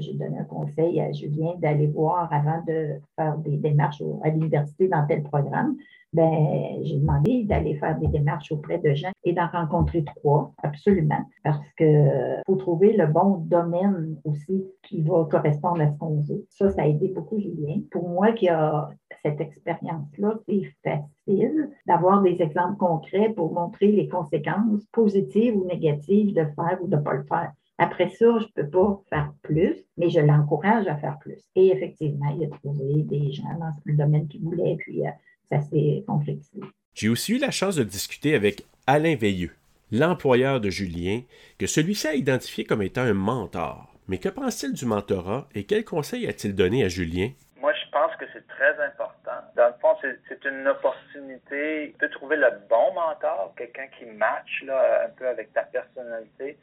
J'ai 0.00 0.14
donné 0.14 0.38
un 0.38 0.44
conseil 0.44 1.00
à 1.00 1.12
Julien 1.12 1.54
d'aller 1.58 1.86
voir 1.86 2.32
avant 2.32 2.62
de 2.66 3.00
faire 3.16 3.36
des 3.38 3.56
démarches 3.56 4.02
à 4.22 4.30
l'université 4.30 4.88
dans 4.88 5.06
tel 5.06 5.22
programme. 5.22 5.76
Ben, 6.12 6.80
j'ai 6.82 6.98
demandé 6.98 7.44
d'aller 7.44 7.76
faire 7.76 7.96
des 7.96 8.08
démarches 8.08 8.50
auprès 8.50 8.78
de 8.78 8.94
gens 8.94 9.12
et 9.22 9.32
d'en 9.32 9.46
rencontrer 9.46 10.02
trois, 10.02 10.52
absolument, 10.60 11.24
parce 11.44 11.60
que 11.76 12.40
faut 12.46 12.56
trouver 12.56 12.96
le 12.96 13.06
bon 13.06 13.36
domaine 13.46 14.16
aussi 14.24 14.64
qui 14.82 15.02
va 15.02 15.28
correspondre 15.30 15.80
à 15.82 15.88
ce 15.88 15.96
qu'on 15.98 16.20
veut. 16.22 16.44
Ça, 16.48 16.68
ça 16.70 16.82
a 16.82 16.86
aidé 16.86 17.12
beaucoup 17.14 17.38
Julien. 17.38 17.82
Pour 17.92 18.08
moi 18.08 18.32
qui 18.32 18.48
a 18.48 18.90
cette 19.22 19.40
expérience-là, 19.40 20.34
c'est 20.48 20.62
facile 20.82 21.70
d'avoir 21.86 22.22
des 22.22 22.42
exemples 22.42 22.76
concrets 22.76 23.32
pour 23.36 23.52
montrer 23.52 23.92
les 23.92 24.08
conséquences 24.08 24.84
positives 24.92 25.56
ou 25.56 25.64
négatives 25.64 26.34
de 26.34 26.44
faire 26.56 26.78
ou 26.82 26.88
de 26.88 26.96
ne 26.96 27.02
pas 27.02 27.14
le 27.14 27.24
faire. 27.24 27.52
Après 27.82 28.10
ça, 28.10 28.26
je 28.38 28.44
ne 28.44 28.62
peux 28.62 28.68
pas 28.68 29.00
faire 29.08 29.32
plus, 29.42 29.74
mais 29.96 30.10
je 30.10 30.20
l'encourage 30.20 30.86
à 30.86 30.96
faire 30.96 31.18
plus. 31.18 31.40
Et 31.56 31.68
effectivement, 31.68 32.28
il 32.38 32.44
a 32.44 32.48
trouvé 32.58 33.04
des 33.04 33.32
gens 33.32 33.54
dans 33.58 33.72
le 33.86 33.96
domaine 33.96 34.28
qu'il 34.28 34.42
voulait, 34.42 34.76
puis 34.78 35.06
euh, 35.06 35.10
ça 35.50 35.62
s'est 35.62 36.04
complexifié. 36.06 36.60
J'ai 36.92 37.08
aussi 37.08 37.36
eu 37.36 37.38
la 37.38 37.50
chance 37.50 37.76
de 37.76 37.82
discuter 37.82 38.34
avec 38.34 38.66
Alain 38.86 39.16
Veilleux, 39.16 39.52
l'employeur 39.90 40.60
de 40.60 40.68
Julien, 40.68 41.22
que 41.58 41.66
celui-ci 41.66 42.06
a 42.06 42.14
identifié 42.14 42.64
comme 42.64 42.82
étant 42.82 43.00
un 43.00 43.14
mentor. 43.14 43.94
Mais 44.08 44.18
que 44.18 44.28
pense-t-il 44.28 44.74
du 44.74 44.84
mentorat 44.84 45.48
et 45.54 45.64
quels 45.64 45.84
conseils 45.86 46.28
a-t-il 46.28 46.54
donné 46.54 46.84
à 46.84 46.88
Julien? 46.88 47.30
Moi, 47.62 47.72
je 47.72 47.90
pense 47.90 48.14
que 48.16 48.26
c'est 48.34 48.46
très 48.46 48.78
important. 48.84 49.40
Dans 49.56 49.68
le 49.68 49.74
fond, 49.80 49.96
c'est 50.28 50.44
une 50.44 50.68
opportunité 50.68 51.94
de 51.98 52.06
trouver 52.08 52.36
le 52.36 52.50
bon 52.68 52.92
mentor, 52.92 53.54
quelqu'un 53.56 53.86
qui 53.98 54.04
match 54.04 54.64
là, 54.66 55.06
un 55.06 55.10
peu 55.16 55.26
avec 55.26 55.54
ta 55.54 55.62
personnalité 55.62 56.58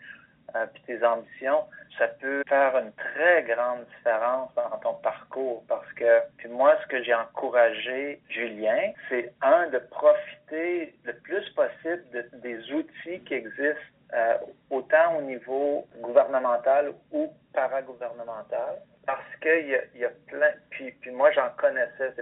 euh, 0.56 0.66
tes 0.86 1.04
ambitions. 1.04 1.64
Ça 1.98 2.08
peut 2.08 2.44
faire 2.48 2.78
une 2.78 2.92
très 2.94 3.44
grande 3.44 3.86
différence 3.98 4.50
dans 4.56 4.78
ton 4.78 4.94
parcours 4.96 5.64
parce 5.68 5.92
que 5.94 6.22
puis 6.38 6.50
moi, 6.50 6.76
ce 6.84 6.88
que 6.88 7.04
j'ai 7.04 7.14
encouragé 7.14 8.22
Julien, 8.30 8.92
c'est 9.10 9.34
un 9.42 9.68
de 9.68 9.80
profiter 9.80 10.94
le 11.04 11.14
plus 11.14 11.50
possible 11.52 12.04
des 12.42 12.72
outils 12.72 13.20
qui 13.26 13.34
existent 13.34 13.82
euh, 14.14 14.38
autant 14.70 15.18
au 15.18 15.22
niveau 15.24 15.86
gouvernemental 16.00 16.94
ou 17.12 17.28
paragouvernemental, 17.54 18.78
parce 19.06 19.36
qu'il 19.42 19.68
y, 19.68 20.00
y 20.00 20.06
a 20.06 20.12
plein, 20.28 20.52
puis, 20.70 20.92
puis 21.02 21.12
moi 21.12 21.30
j'en 21.32 21.50
connaissais, 21.58 22.14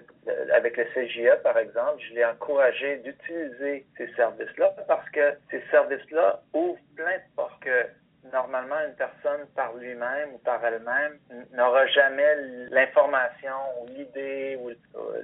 avec 0.55 0.77
le 0.77 0.85
CGA 0.95 1.35
par 1.37 1.57
exemple, 1.59 2.01
je 2.09 2.15
l'ai 2.15 2.25
encouragé 2.25 2.97
d'utiliser 2.97 3.85
ces 3.97 4.07
services-là 4.15 4.73
parce 4.87 5.07
que 5.11 5.37
ces 5.51 5.61
services-là 5.69 6.41
ouvrent 6.53 6.79
plein 6.95 7.17
de 7.17 7.35
portes 7.35 7.63
que 7.63 7.85
normalement, 8.31 8.79
une 8.87 8.95
personne 8.95 9.45
par 9.55 9.73
lui-même 9.75 10.33
ou 10.33 10.37
par 10.39 10.63
elle-même 10.63 11.17
n'aura 11.51 11.85
jamais 11.87 12.35
l'information 12.71 13.55
ou 13.81 13.87
l'idée 13.87 14.57
ou 14.61 14.71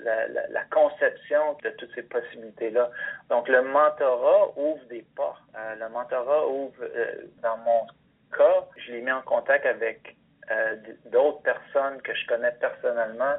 la, 0.03 0.63
conception 0.71 1.57
de 1.63 1.69
toutes 1.71 1.93
ces 1.95 2.03
possibilités-là. 2.03 2.89
Donc, 3.29 3.47
le 3.47 3.61
mentorat 3.61 4.57
ouvre 4.57 4.83
des 4.89 5.05
portes. 5.15 5.41
Euh, 5.55 5.75
le 5.75 5.89
mentorat 5.89 6.47
ouvre, 6.47 6.81
euh, 6.81 7.27
dans 7.41 7.57
mon 7.57 7.87
cas, 8.35 8.65
je 8.77 8.93
l'ai 8.93 9.01
mis 9.01 9.11
en 9.11 9.21
contact 9.21 9.65
avec 9.65 10.15
euh, 10.51 10.75
d'autres 11.05 11.41
personnes 11.41 12.01
que 12.01 12.13
je 12.13 12.27
connais 12.27 12.51
personnellement 12.53 13.35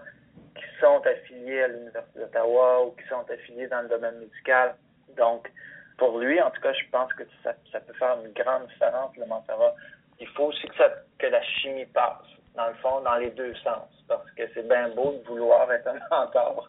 qui 0.55 0.65
sont 0.81 1.01
affiliées 1.07 1.63
à 1.63 1.69
l'Université 1.69 2.19
d'Ottawa 2.19 2.87
ou 2.87 2.91
qui 2.93 3.07
sont 3.09 3.25
affiliées 3.31 3.69
dans 3.69 3.83
le 3.83 3.89
domaine 3.89 4.19
médical. 4.19 4.75
Donc, 5.17 5.51
pour 5.99 6.19
lui, 6.19 6.41
en 6.41 6.51
tout 6.51 6.61
cas, 6.61 6.73
je 6.73 6.89
pense 6.91 7.13
que 7.15 7.25
ça, 7.43 7.53
peut 7.81 7.93
faire 7.95 8.17
une 8.25 8.33
grande 8.33 8.67
différence, 8.69 9.17
le 9.17 9.27
mentorat. 9.27 9.75
Il 10.21 10.29
faut 10.29 10.45
aussi 10.45 10.67
que, 10.69 10.77
ça, 10.77 10.91
que 11.19 11.27
la 11.27 11.43
chimie 11.43 11.87
passe, 11.87 12.27
dans 12.55 12.69
le 12.69 12.75
fond, 12.75 13.01
dans 13.01 13.17
les 13.17 13.31
deux 13.31 13.55
sens. 13.57 13.89
Parce 14.09 14.31
que 14.33 14.43
c'est 14.55 14.69
bien 14.69 14.89
beau 14.91 15.13
de 15.13 15.29
vouloir 15.29 15.71
être 15.73 15.89
un 15.89 15.99
mentor, 16.11 16.69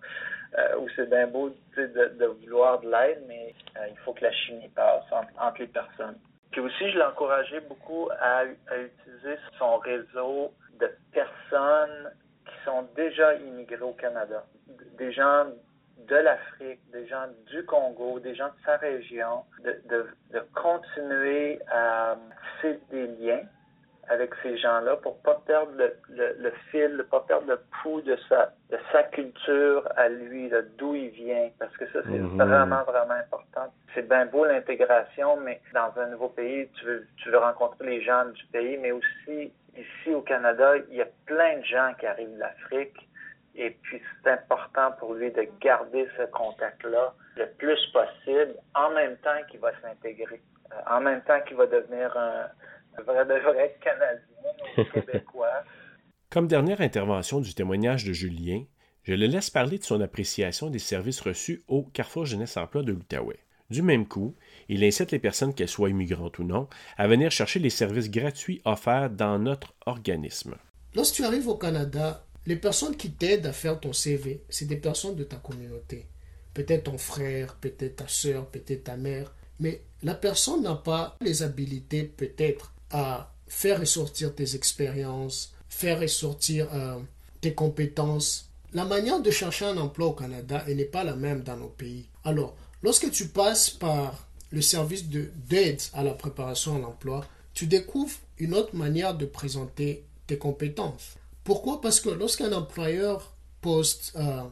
euh, 0.57 0.77
ou 0.79 0.87
c'est 0.95 1.09
bien 1.09 1.27
beau 1.27 1.49
de, 1.77 2.25
vouloir 2.41 2.79
de 2.79 2.89
l'aide, 2.89 3.23
mais 3.27 3.53
euh, 3.77 3.87
il 3.89 3.97
faut 3.99 4.13
que 4.13 4.23
la 4.23 4.31
chimie 4.31 4.69
passe 4.69 5.03
entre, 5.11 5.59
les 5.59 5.67
personnes. 5.67 6.17
Puis 6.51 6.61
aussi, 6.61 6.91
je 6.91 6.97
l'ai 6.97 7.03
encouragé 7.03 7.59
beaucoup 7.61 8.09
à, 8.19 8.43
à 8.69 8.77
utiliser 8.77 9.37
son 9.57 9.77
réseau 9.77 10.53
de 10.79 10.91
personnes 11.11 12.11
qui 12.45 12.65
sont 12.65 12.83
déjà 12.95 13.33
immigrées 13.35 13.81
au 13.81 13.93
Canada. 13.93 14.43
Des 14.97 15.11
gens 15.11 15.45
de 15.97 16.15
l'Afrique, 16.15 16.79
des 16.91 17.07
gens 17.07 17.27
du 17.47 17.63
Congo, 17.65 18.19
des 18.19 18.35
gens 18.35 18.47
de 18.47 18.65
sa 18.65 18.77
région, 18.77 19.43
de, 19.63 19.79
de, 19.89 20.05
de 20.31 20.39
continuer 20.53 21.59
à 21.71 22.17
tisser 22.61 22.79
des 22.91 23.07
liens 23.07 23.43
avec 24.09 24.31
ces 24.43 24.57
gens-là 24.57 24.97
pour 24.97 25.21
pas 25.21 25.41
perdre 25.45 25.71
le, 25.77 25.95
le, 26.09 26.35
le 26.37 26.51
fil, 26.69 27.05
pas 27.09 27.21
perdre 27.21 27.47
le 27.47 27.59
pouls 27.81 28.01
de 28.01 28.17
sa, 28.27 28.53
de 28.69 28.77
sa 28.91 29.03
culture 29.03 29.87
à 29.95 30.09
lui, 30.09 30.51
d'où 30.77 30.93
il 30.95 31.09
vient, 31.09 31.49
parce 31.57 31.75
que 31.77 31.85
ça, 31.87 31.99
c'est 32.03 32.19
mhm. 32.19 32.37
vraiment, 32.37 32.83
vraiment 32.83 33.13
important. 33.13 33.73
C'est 33.93 34.07
bien 34.07 34.25
beau 34.25 34.45
l'intégration, 34.45 35.37
mais 35.37 35.61
dans 35.73 35.91
un 35.97 36.07
nouveau 36.07 36.29
pays, 36.29 36.69
tu 36.79 36.85
veux, 36.85 37.07
tu 37.17 37.29
veux 37.29 37.37
rencontrer 37.37 37.85
les 37.85 38.01
gens 38.03 38.25
du 38.25 38.45
pays, 38.47 38.77
mais 38.77 38.91
aussi 38.91 39.53
ici 39.77 40.13
au 40.13 40.21
Canada, 40.21 40.73
il 40.89 40.95
y 40.95 41.01
a 41.01 41.07
plein 41.25 41.59
de 41.59 41.65
gens 41.65 41.93
qui 41.99 42.05
arrivent 42.05 42.37
d'Afrique 42.37 43.09
et 43.55 43.71
puis, 43.81 44.01
c'est 44.23 44.31
important 44.31 44.91
pour 44.99 45.13
lui 45.13 45.31
de 45.31 45.47
garder 45.61 46.07
ce 46.17 46.23
contact-là 46.31 47.13
le 47.37 47.49
plus 47.57 47.79
possible, 47.91 48.55
en 48.73 48.91
même 48.91 49.17
temps 49.17 49.41
qu'il 49.49 49.59
va 49.59 49.71
s'intégrer, 49.81 50.41
euh, 50.71 50.75
en 50.89 51.01
même 51.01 51.21
temps 51.23 51.39
qu'il 51.47 51.57
va 51.57 51.67
devenir 51.67 52.15
un, 52.17 52.47
vrai 53.03 53.25
de 53.25 53.39
vrai 53.39 53.77
Canadien 53.83 54.91
Québécois. 54.93 55.63
Comme 56.31 56.47
dernière 56.47 56.81
intervention 56.81 57.41
du 57.41 57.53
témoignage 57.53 58.05
de 58.05 58.13
Julien, 58.13 58.63
je 59.03 59.13
le 59.13 59.27
laisse 59.27 59.51
parler 59.51 59.77
de 59.77 59.83
son 59.83 60.01
appréciation 60.01 60.69
des 60.69 60.79
services 60.79 61.21
reçus 61.21 61.63
au 61.67 61.83
Carrefour 61.83 62.25
Jeunesse 62.25 62.57
Emploi 62.57 62.81
de 62.81 62.91
l'Outaouais. 62.91 63.39
Du 63.69 63.81
même 63.81 64.07
coup, 64.07 64.35
il 64.67 64.83
incite 64.83 65.11
les 65.11 65.19
personnes, 65.19 65.53
qu'elles 65.53 65.67
soient 65.67 65.89
immigrantes 65.89 66.39
ou 66.39 66.43
non, 66.43 66.67
à 66.97 67.07
venir 67.07 67.31
chercher 67.31 67.59
les 67.59 67.69
services 67.69 68.09
gratuits 68.09 68.61
offerts 68.65 69.09
dans 69.09 69.39
notre 69.39 69.73
organisme. 69.85 70.55
Lorsque 70.95 71.15
tu 71.15 71.23
arrives 71.23 71.47
au 71.47 71.57
Canada, 71.57 72.23
les 72.45 72.55
personnes 72.55 72.97
qui 72.97 73.11
t'aident 73.11 73.45
à 73.45 73.53
faire 73.53 73.79
ton 73.79 73.93
CV, 73.93 74.43
c'est 74.49 74.65
des 74.65 74.77
personnes 74.77 75.15
de 75.15 75.23
ta 75.23 75.37
communauté. 75.37 76.07
Peut-être 76.53 76.83
ton 76.83 76.97
frère, 76.97 77.55
peut-être 77.55 77.97
ta 77.97 78.07
soeur, 78.07 78.47
peut-être 78.47 78.85
ta 78.85 78.97
mère. 78.97 79.33
Mais 79.59 79.81
la 80.03 80.13
personne 80.13 80.63
n'a 80.63 80.75
pas 80.75 81.17
les 81.21 81.41
habilités 81.41 82.03
peut-être 82.03 82.73
à 82.91 83.33
faire 83.47 83.79
ressortir 83.79 84.35
tes 84.35 84.55
expériences, 84.55 85.53
faire 85.69 85.99
ressortir 85.99 86.67
euh, 86.73 86.99
tes 87.41 87.53
compétences. 87.53 88.49
La 88.73 88.85
manière 88.85 89.21
de 89.21 89.31
chercher 89.31 89.65
un 89.65 89.77
emploi 89.77 90.07
au 90.07 90.13
Canada 90.13 90.63
n'est 90.67 90.85
pas 90.85 91.03
la 91.03 91.15
même 91.15 91.43
dans 91.43 91.57
nos 91.57 91.69
pays. 91.69 92.09
Alors, 92.23 92.55
lorsque 92.81 93.09
tu 93.11 93.27
passes 93.27 93.69
par 93.69 94.27
le 94.51 94.61
service 94.61 95.05
d'aide 95.07 95.81
à 95.93 96.03
la 96.03 96.13
préparation 96.13 96.75
à 96.75 96.79
l'emploi, 96.79 97.25
tu 97.53 97.67
découvres 97.67 98.17
une 98.37 98.53
autre 98.53 98.75
manière 98.75 99.15
de 99.15 99.25
présenter 99.25 100.03
tes 100.27 100.37
compétences. 100.37 101.15
Pourquoi? 101.43 101.81
Parce 101.81 101.99
que 101.99 102.09
lorsqu'un 102.09 102.51
employeur 102.53 103.35
poste 103.61 104.13
euh, 104.15 104.43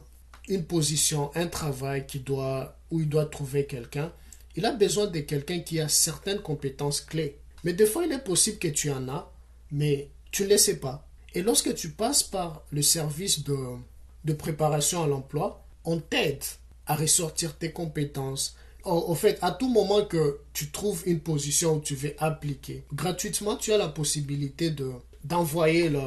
une 0.48 0.64
position, 0.64 1.30
un 1.34 1.46
travail 1.46 2.06
qui 2.06 2.18
doit, 2.18 2.76
où 2.90 3.00
il 3.00 3.08
doit 3.08 3.26
trouver 3.26 3.66
quelqu'un, 3.66 4.12
il 4.56 4.66
a 4.66 4.72
besoin 4.72 5.06
de 5.06 5.20
quelqu'un 5.20 5.60
qui 5.60 5.80
a 5.80 5.88
certaines 5.88 6.40
compétences 6.40 7.00
clés. 7.00 7.38
Mais 7.64 7.72
des 7.72 7.86
fois, 7.86 8.04
il 8.04 8.12
est 8.12 8.24
possible 8.24 8.58
que 8.58 8.68
tu 8.68 8.90
en 8.90 9.08
as, 9.08 9.30
mais 9.70 10.10
tu 10.30 10.44
ne 10.44 10.48
le 10.48 10.58
sais 10.58 10.76
pas. 10.76 11.06
Et 11.34 11.42
lorsque 11.42 11.74
tu 11.74 11.90
passes 11.90 12.22
par 12.22 12.62
le 12.70 12.82
service 12.82 13.44
de, 13.44 13.56
de 14.24 14.32
préparation 14.32 15.02
à 15.02 15.06
l'emploi, 15.06 15.64
on 15.84 15.98
t'aide 15.98 16.44
à 16.86 16.96
ressortir 16.96 17.56
tes 17.56 17.72
compétences. 17.72 18.56
Au 18.84 19.14
fait, 19.14 19.38
à 19.42 19.52
tout 19.52 19.68
moment 19.68 20.04
que 20.04 20.40
tu 20.52 20.70
trouves 20.70 21.04
une 21.06 21.20
position 21.20 21.76
où 21.76 21.80
tu 21.80 21.94
veux 21.94 22.14
appliquer, 22.18 22.84
gratuitement, 22.92 23.56
tu 23.56 23.72
as 23.72 23.78
la 23.78 23.88
possibilité 23.88 24.70
de, 24.70 24.90
d'envoyer 25.22 25.88
le, 25.88 26.00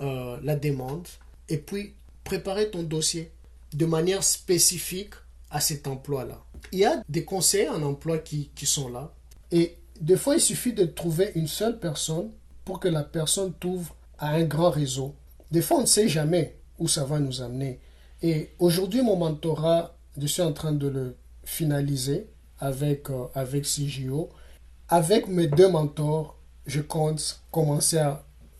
euh, 0.00 0.38
la 0.42 0.56
demande 0.56 1.06
et 1.48 1.58
puis 1.58 1.94
préparer 2.24 2.70
ton 2.70 2.82
dossier 2.82 3.30
de 3.72 3.86
manière 3.86 4.24
spécifique 4.24 5.14
à 5.50 5.60
cet 5.60 5.86
emploi-là. 5.86 6.42
Il 6.72 6.80
y 6.80 6.84
a 6.84 7.02
des 7.08 7.24
conseillers 7.24 7.68
en 7.68 7.82
emploi 7.82 8.18
qui, 8.18 8.50
qui 8.54 8.66
sont 8.66 8.88
là 8.88 9.12
et 9.52 9.76
des 10.00 10.16
fois 10.16 10.34
il 10.34 10.40
suffit 10.40 10.72
de 10.72 10.84
trouver 10.84 11.32
une 11.34 11.46
seule 11.46 11.78
personne 11.78 12.30
pour 12.64 12.80
que 12.80 12.88
la 12.88 13.02
personne 13.02 13.52
t'ouvre 13.52 13.94
à 14.18 14.30
un 14.30 14.44
grand 14.44 14.70
réseau. 14.70 15.14
Des 15.50 15.62
fois 15.62 15.78
on 15.78 15.82
ne 15.82 15.86
sait 15.86 16.08
jamais 16.08 16.56
où 16.78 16.88
ça 16.88 17.04
va 17.04 17.20
nous 17.20 17.42
amener. 17.42 17.80
Et 18.22 18.50
aujourd'hui 18.58 19.02
mon 19.02 19.16
mentorat, 19.16 19.96
je 20.16 20.26
suis 20.26 20.42
en 20.42 20.52
train 20.52 20.72
de 20.72 20.88
le 20.88 21.16
finaliser 21.44 22.26
avec, 22.58 23.10
euh, 23.10 23.26
avec 23.34 23.64
CGO. 23.64 24.30
Avec 24.88 25.28
mes 25.28 25.46
deux 25.46 25.68
mentors, 25.68 26.38
je 26.66 26.80
compte 26.80 27.40
commencer 27.50 28.02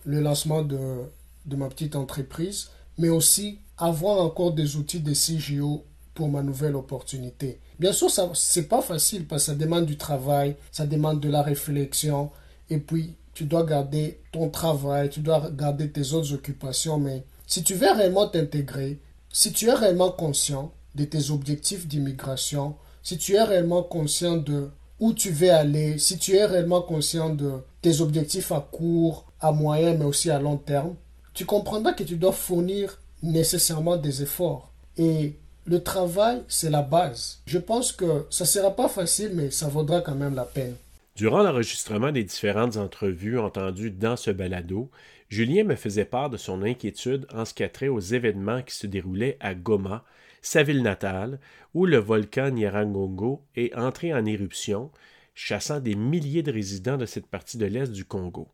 le 0.04 0.20
lancement 0.20 0.62
de, 0.62 1.04
de 1.46 1.56
ma 1.56 1.68
petite 1.68 1.96
entreprise, 1.96 2.68
mais 2.98 3.08
aussi 3.08 3.58
avoir 3.78 4.20
encore 4.20 4.52
des 4.52 4.76
outils 4.76 5.00
de 5.00 5.12
CGO 5.12 5.84
pour 6.14 6.28
ma 6.28 6.42
nouvelle 6.42 6.76
opportunité. 6.76 7.60
Bien 7.78 7.92
sûr, 7.92 8.08
ce 8.10 8.60
n'est 8.60 8.66
pas 8.66 8.82
facile 8.82 9.26
parce 9.26 9.42
que 9.42 9.52
ça 9.52 9.54
demande 9.58 9.86
du 9.86 9.96
travail, 9.96 10.56
ça 10.70 10.86
demande 10.86 11.20
de 11.20 11.28
la 11.28 11.42
réflexion, 11.42 12.30
et 12.70 12.78
puis 12.78 13.16
tu 13.34 13.44
dois 13.44 13.64
garder 13.64 14.20
ton 14.32 14.48
travail, 14.48 15.10
tu 15.10 15.20
dois 15.20 15.50
garder 15.50 15.90
tes 15.90 16.12
autres 16.12 16.32
occupations, 16.32 16.98
mais 16.98 17.24
si 17.46 17.64
tu 17.64 17.74
veux 17.74 17.90
réellement 17.90 18.28
t'intégrer, 18.28 19.00
si 19.32 19.52
tu 19.52 19.66
es 19.66 19.74
réellement 19.74 20.12
conscient 20.12 20.72
de 20.94 21.04
tes 21.04 21.30
objectifs 21.30 21.88
d'immigration, 21.88 22.76
si 23.02 23.18
tu 23.18 23.34
es 23.34 23.42
réellement 23.42 23.82
conscient 23.82 24.36
de 24.36 24.70
où 25.00 25.12
tu 25.12 25.30
veux 25.30 25.50
aller, 25.50 25.98
si 25.98 26.16
tu 26.18 26.36
es 26.36 26.44
réellement 26.46 26.80
conscient 26.80 27.30
de 27.30 27.54
tes 27.82 28.00
objectifs 28.00 28.52
à 28.52 28.60
court, 28.60 29.26
à 29.40 29.50
moyen, 29.50 29.94
mais 29.94 30.04
aussi 30.04 30.30
à 30.30 30.38
long 30.38 30.56
terme, 30.56 30.94
tu 31.34 31.44
comprendras 31.44 31.92
que 31.92 32.04
tu 32.04 32.16
dois 32.16 32.32
fournir 32.32 32.98
nécessairement 33.22 33.96
des 33.96 34.22
efforts. 34.22 34.72
Et 34.96 35.34
le 35.66 35.82
travail, 35.82 36.42
c'est 36.48 36.70
la 36.70 36.82
base. 36.82 37.40
Je 37.46 37.58
pense 37.58 37.92
que 37.92 38.26
ça 38.30 38.44
ne 38.44 38.48
sera 38.48 38.70
pas 38.76 38.88
facile, 38.88 39.32
mais 39.34 39.50
ça 39.50 39.68
vaudra 39.68 40.00
quand 40.00 40.14
même 40.14 40.34
la 40.34 40.44
peine. 40.44 40.76
Durant 41.16 41.42
l'enregistrement 41.42 42.12
des 42.12 42.24
différentes 42.24 42.76
entrevues 42.76 43.38
entendues 43.38 43.90
dans 43.90 44.16
ce 44.16 44.30
balado, 44.30 44.90
Julien 45.28 45.64
me 45.64 45.76
faisait 45.76 46.04
part 46.04 46.30
de 46.30 46.36
son 46.36 46.62
inquiétude 46.62 47.26
en 47.32 47.44
ce 47.44 47.54
qui 47.54 47.64
a 47.64 47.68
trait 47.68 47.88
aux 47.88 48.00
événements 48.00 48.62
qui 48.62 48.74
se 48.74 48.86
déroulaient 48.86 49.36
à 49.40 49.54
Goma, 49.54 50.04
sa 50.42 50.62
ville 50.62 50.82
natale, 50.82 51.40
où 51.72 51.86
le 51.86 51.96
volcan 51.96 52.50
Nyiragongo 52.50 53.42
est 53.56 53.74
entré 53.74 54.12
en 54.12 54.26
éruption, 54.26 54.90
chassant 55.34 55.80
des 55.80 55.94
milliers 55.94 56.42
de 56.42 56.52
résidents 56.52 56.98
de 56.98 57.06
cette 57.06 57.26
partie 57.26 57.58
de 57.58 57.66
l'est 57.66 57.90
du 57.90 58.04
Congo. 58.04 58.48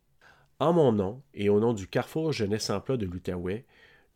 En 0.60 0.74
mon 0.74 0.92
nom 0.92 1.22
et 1.32 1.48
au 1.48 1.58
nom 1.58 1.72
du 1.72 1.88
Carrefour 1.88 2.34
Jeunesse 2.34 2.68
Emploi 2.68 2.98
de 2.98 3.06
l'Outaouais, 3.06 3.64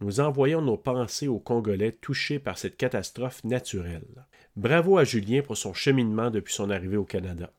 nous 0.01 0.21
envoyons 0.21 0.61
nos 0.61 0.77
pensées 0.77 1.27
aux 1.27 1.39
Congolais 1.39 1.93
touchés 1.93 2.39
par 2.39 2.59
cette 2.59 2.77
catastrophe 2.77 3.43
naturelle. 3.45 4.27
Bravo 4.55 4.99
à 4.99 5.05
Julien 5.05 5.41
pour 5.41 5.57
son 5.57 5.73
cheminement 5.73 6.31
depuis 6.31 6.53
son 6.53 6.69
arrivée 6.69 6.99
au 6.99 7.07
Canada. 7.07 7.51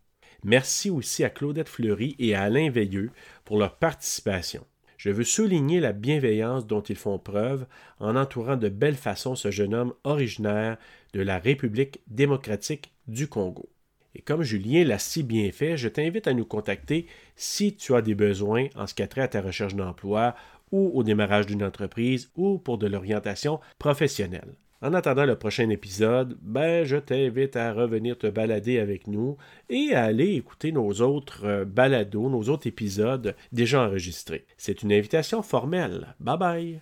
Merci 0.44 0.92
aussi 0.92 1.24
à 1.24 1.32
Claudette 1.32 1.68
Fleury 1.68 2.16
et 2.20 2.36
à 2.36 2.44
Alain 2.44 2.70
Veilleux 2.70 3.10
pour 3.44 3.58
leur 3.58 3.76
participation. 3.78 4.64
Je 4.98 5.10
veux 5.10 5.24
souligner 5.24 5.80
la 5.80 5.92
bienveillance 5.92 6.68
dont 6.68 6.82
ils 6.82 6.96
font 6.96 7.18
preuve 7.18 7.66
en 8.00 8.16
entourant 8.16 8.56
de 8.56 8.70
belle 8.70 8.94
façon 8.94 9.34
ce 9.34 9.50
jeune 9.50 9.74
homme 9.74 9.96
originaire 10.04 10.78
de 11.14 11.22
la 11.22 11.40
République 11.40 12.02
démocratique 12.06 12.94
du 13.08 13.28
Congo. 13.28 13.68
Et 14.16 14.22
comme 14.22 14.44
Julien 14.44 14.86
l'a 14.86 14.98
si 14.98 15.24
bien 15.24 15.52
fait, 15.52 15.78
je 15.78 15.90
t'invite 15.90 16.28
à 16.28 16.34
nous 16.34 16.46
contacter 16.46 17.06
si 17.36 17.76
tu 17.76 17.94
as 17.94 18.02
des 18.02 18.16
besoins 18.16 18.68
en 18.76 18.88
ce 18.88 18.94
qui 18.94 19.04
a 19.04 19.08
trait 19.08 19.22
à 19.22 19.28
ta 19.28 19.42
recherche 19.42 19.76
d'emploi 19.76 20.36
ou 20.72 20.92
au 20.94 21.04
démarrage 21.04 21.46
d'une 21.46 21.64
entreprise 21.64 22.32
ou 22.36 22.58
pour 22.58 22.78
de 22.78 22.88
l'orientation 22.88 23.60
professionnelle. 23.78 24.56
En 24.82 24.94
attendant 24.94 25.26
le 25.26 25.36
prochain 25.36 25.70
épisode, 25.70 26.38
ben 26.42 26.84
je 26.86 26.98
t'invite 26.98 27.56
à 27.56 27.74
revenir 27.74 28.18
te 28.18 28.28
balader 28.28 28.80
avec 28.80 29.08
nous 29.08 29.38
et 29.70 29.94
à 29.94 30.04
aller 30.04 30.34
écouter 30.34 30.72
nos 30.72 30.92
autres 31.02 31.46
euh, 31.46 31.66
balados, 31.66 32.30
nos 32.30 32.50
autres 32.50 32.68
épisodes 32.68 33.36
déjà 33.52 33.86
enregistrés. 33.86 34.46
C'est 34.58 34.84
une 34.84 34.94
invitation 34.94 35.42
formelle. 35.42 36.16
Bye 36.20 36.38
bye. 36.38 36.82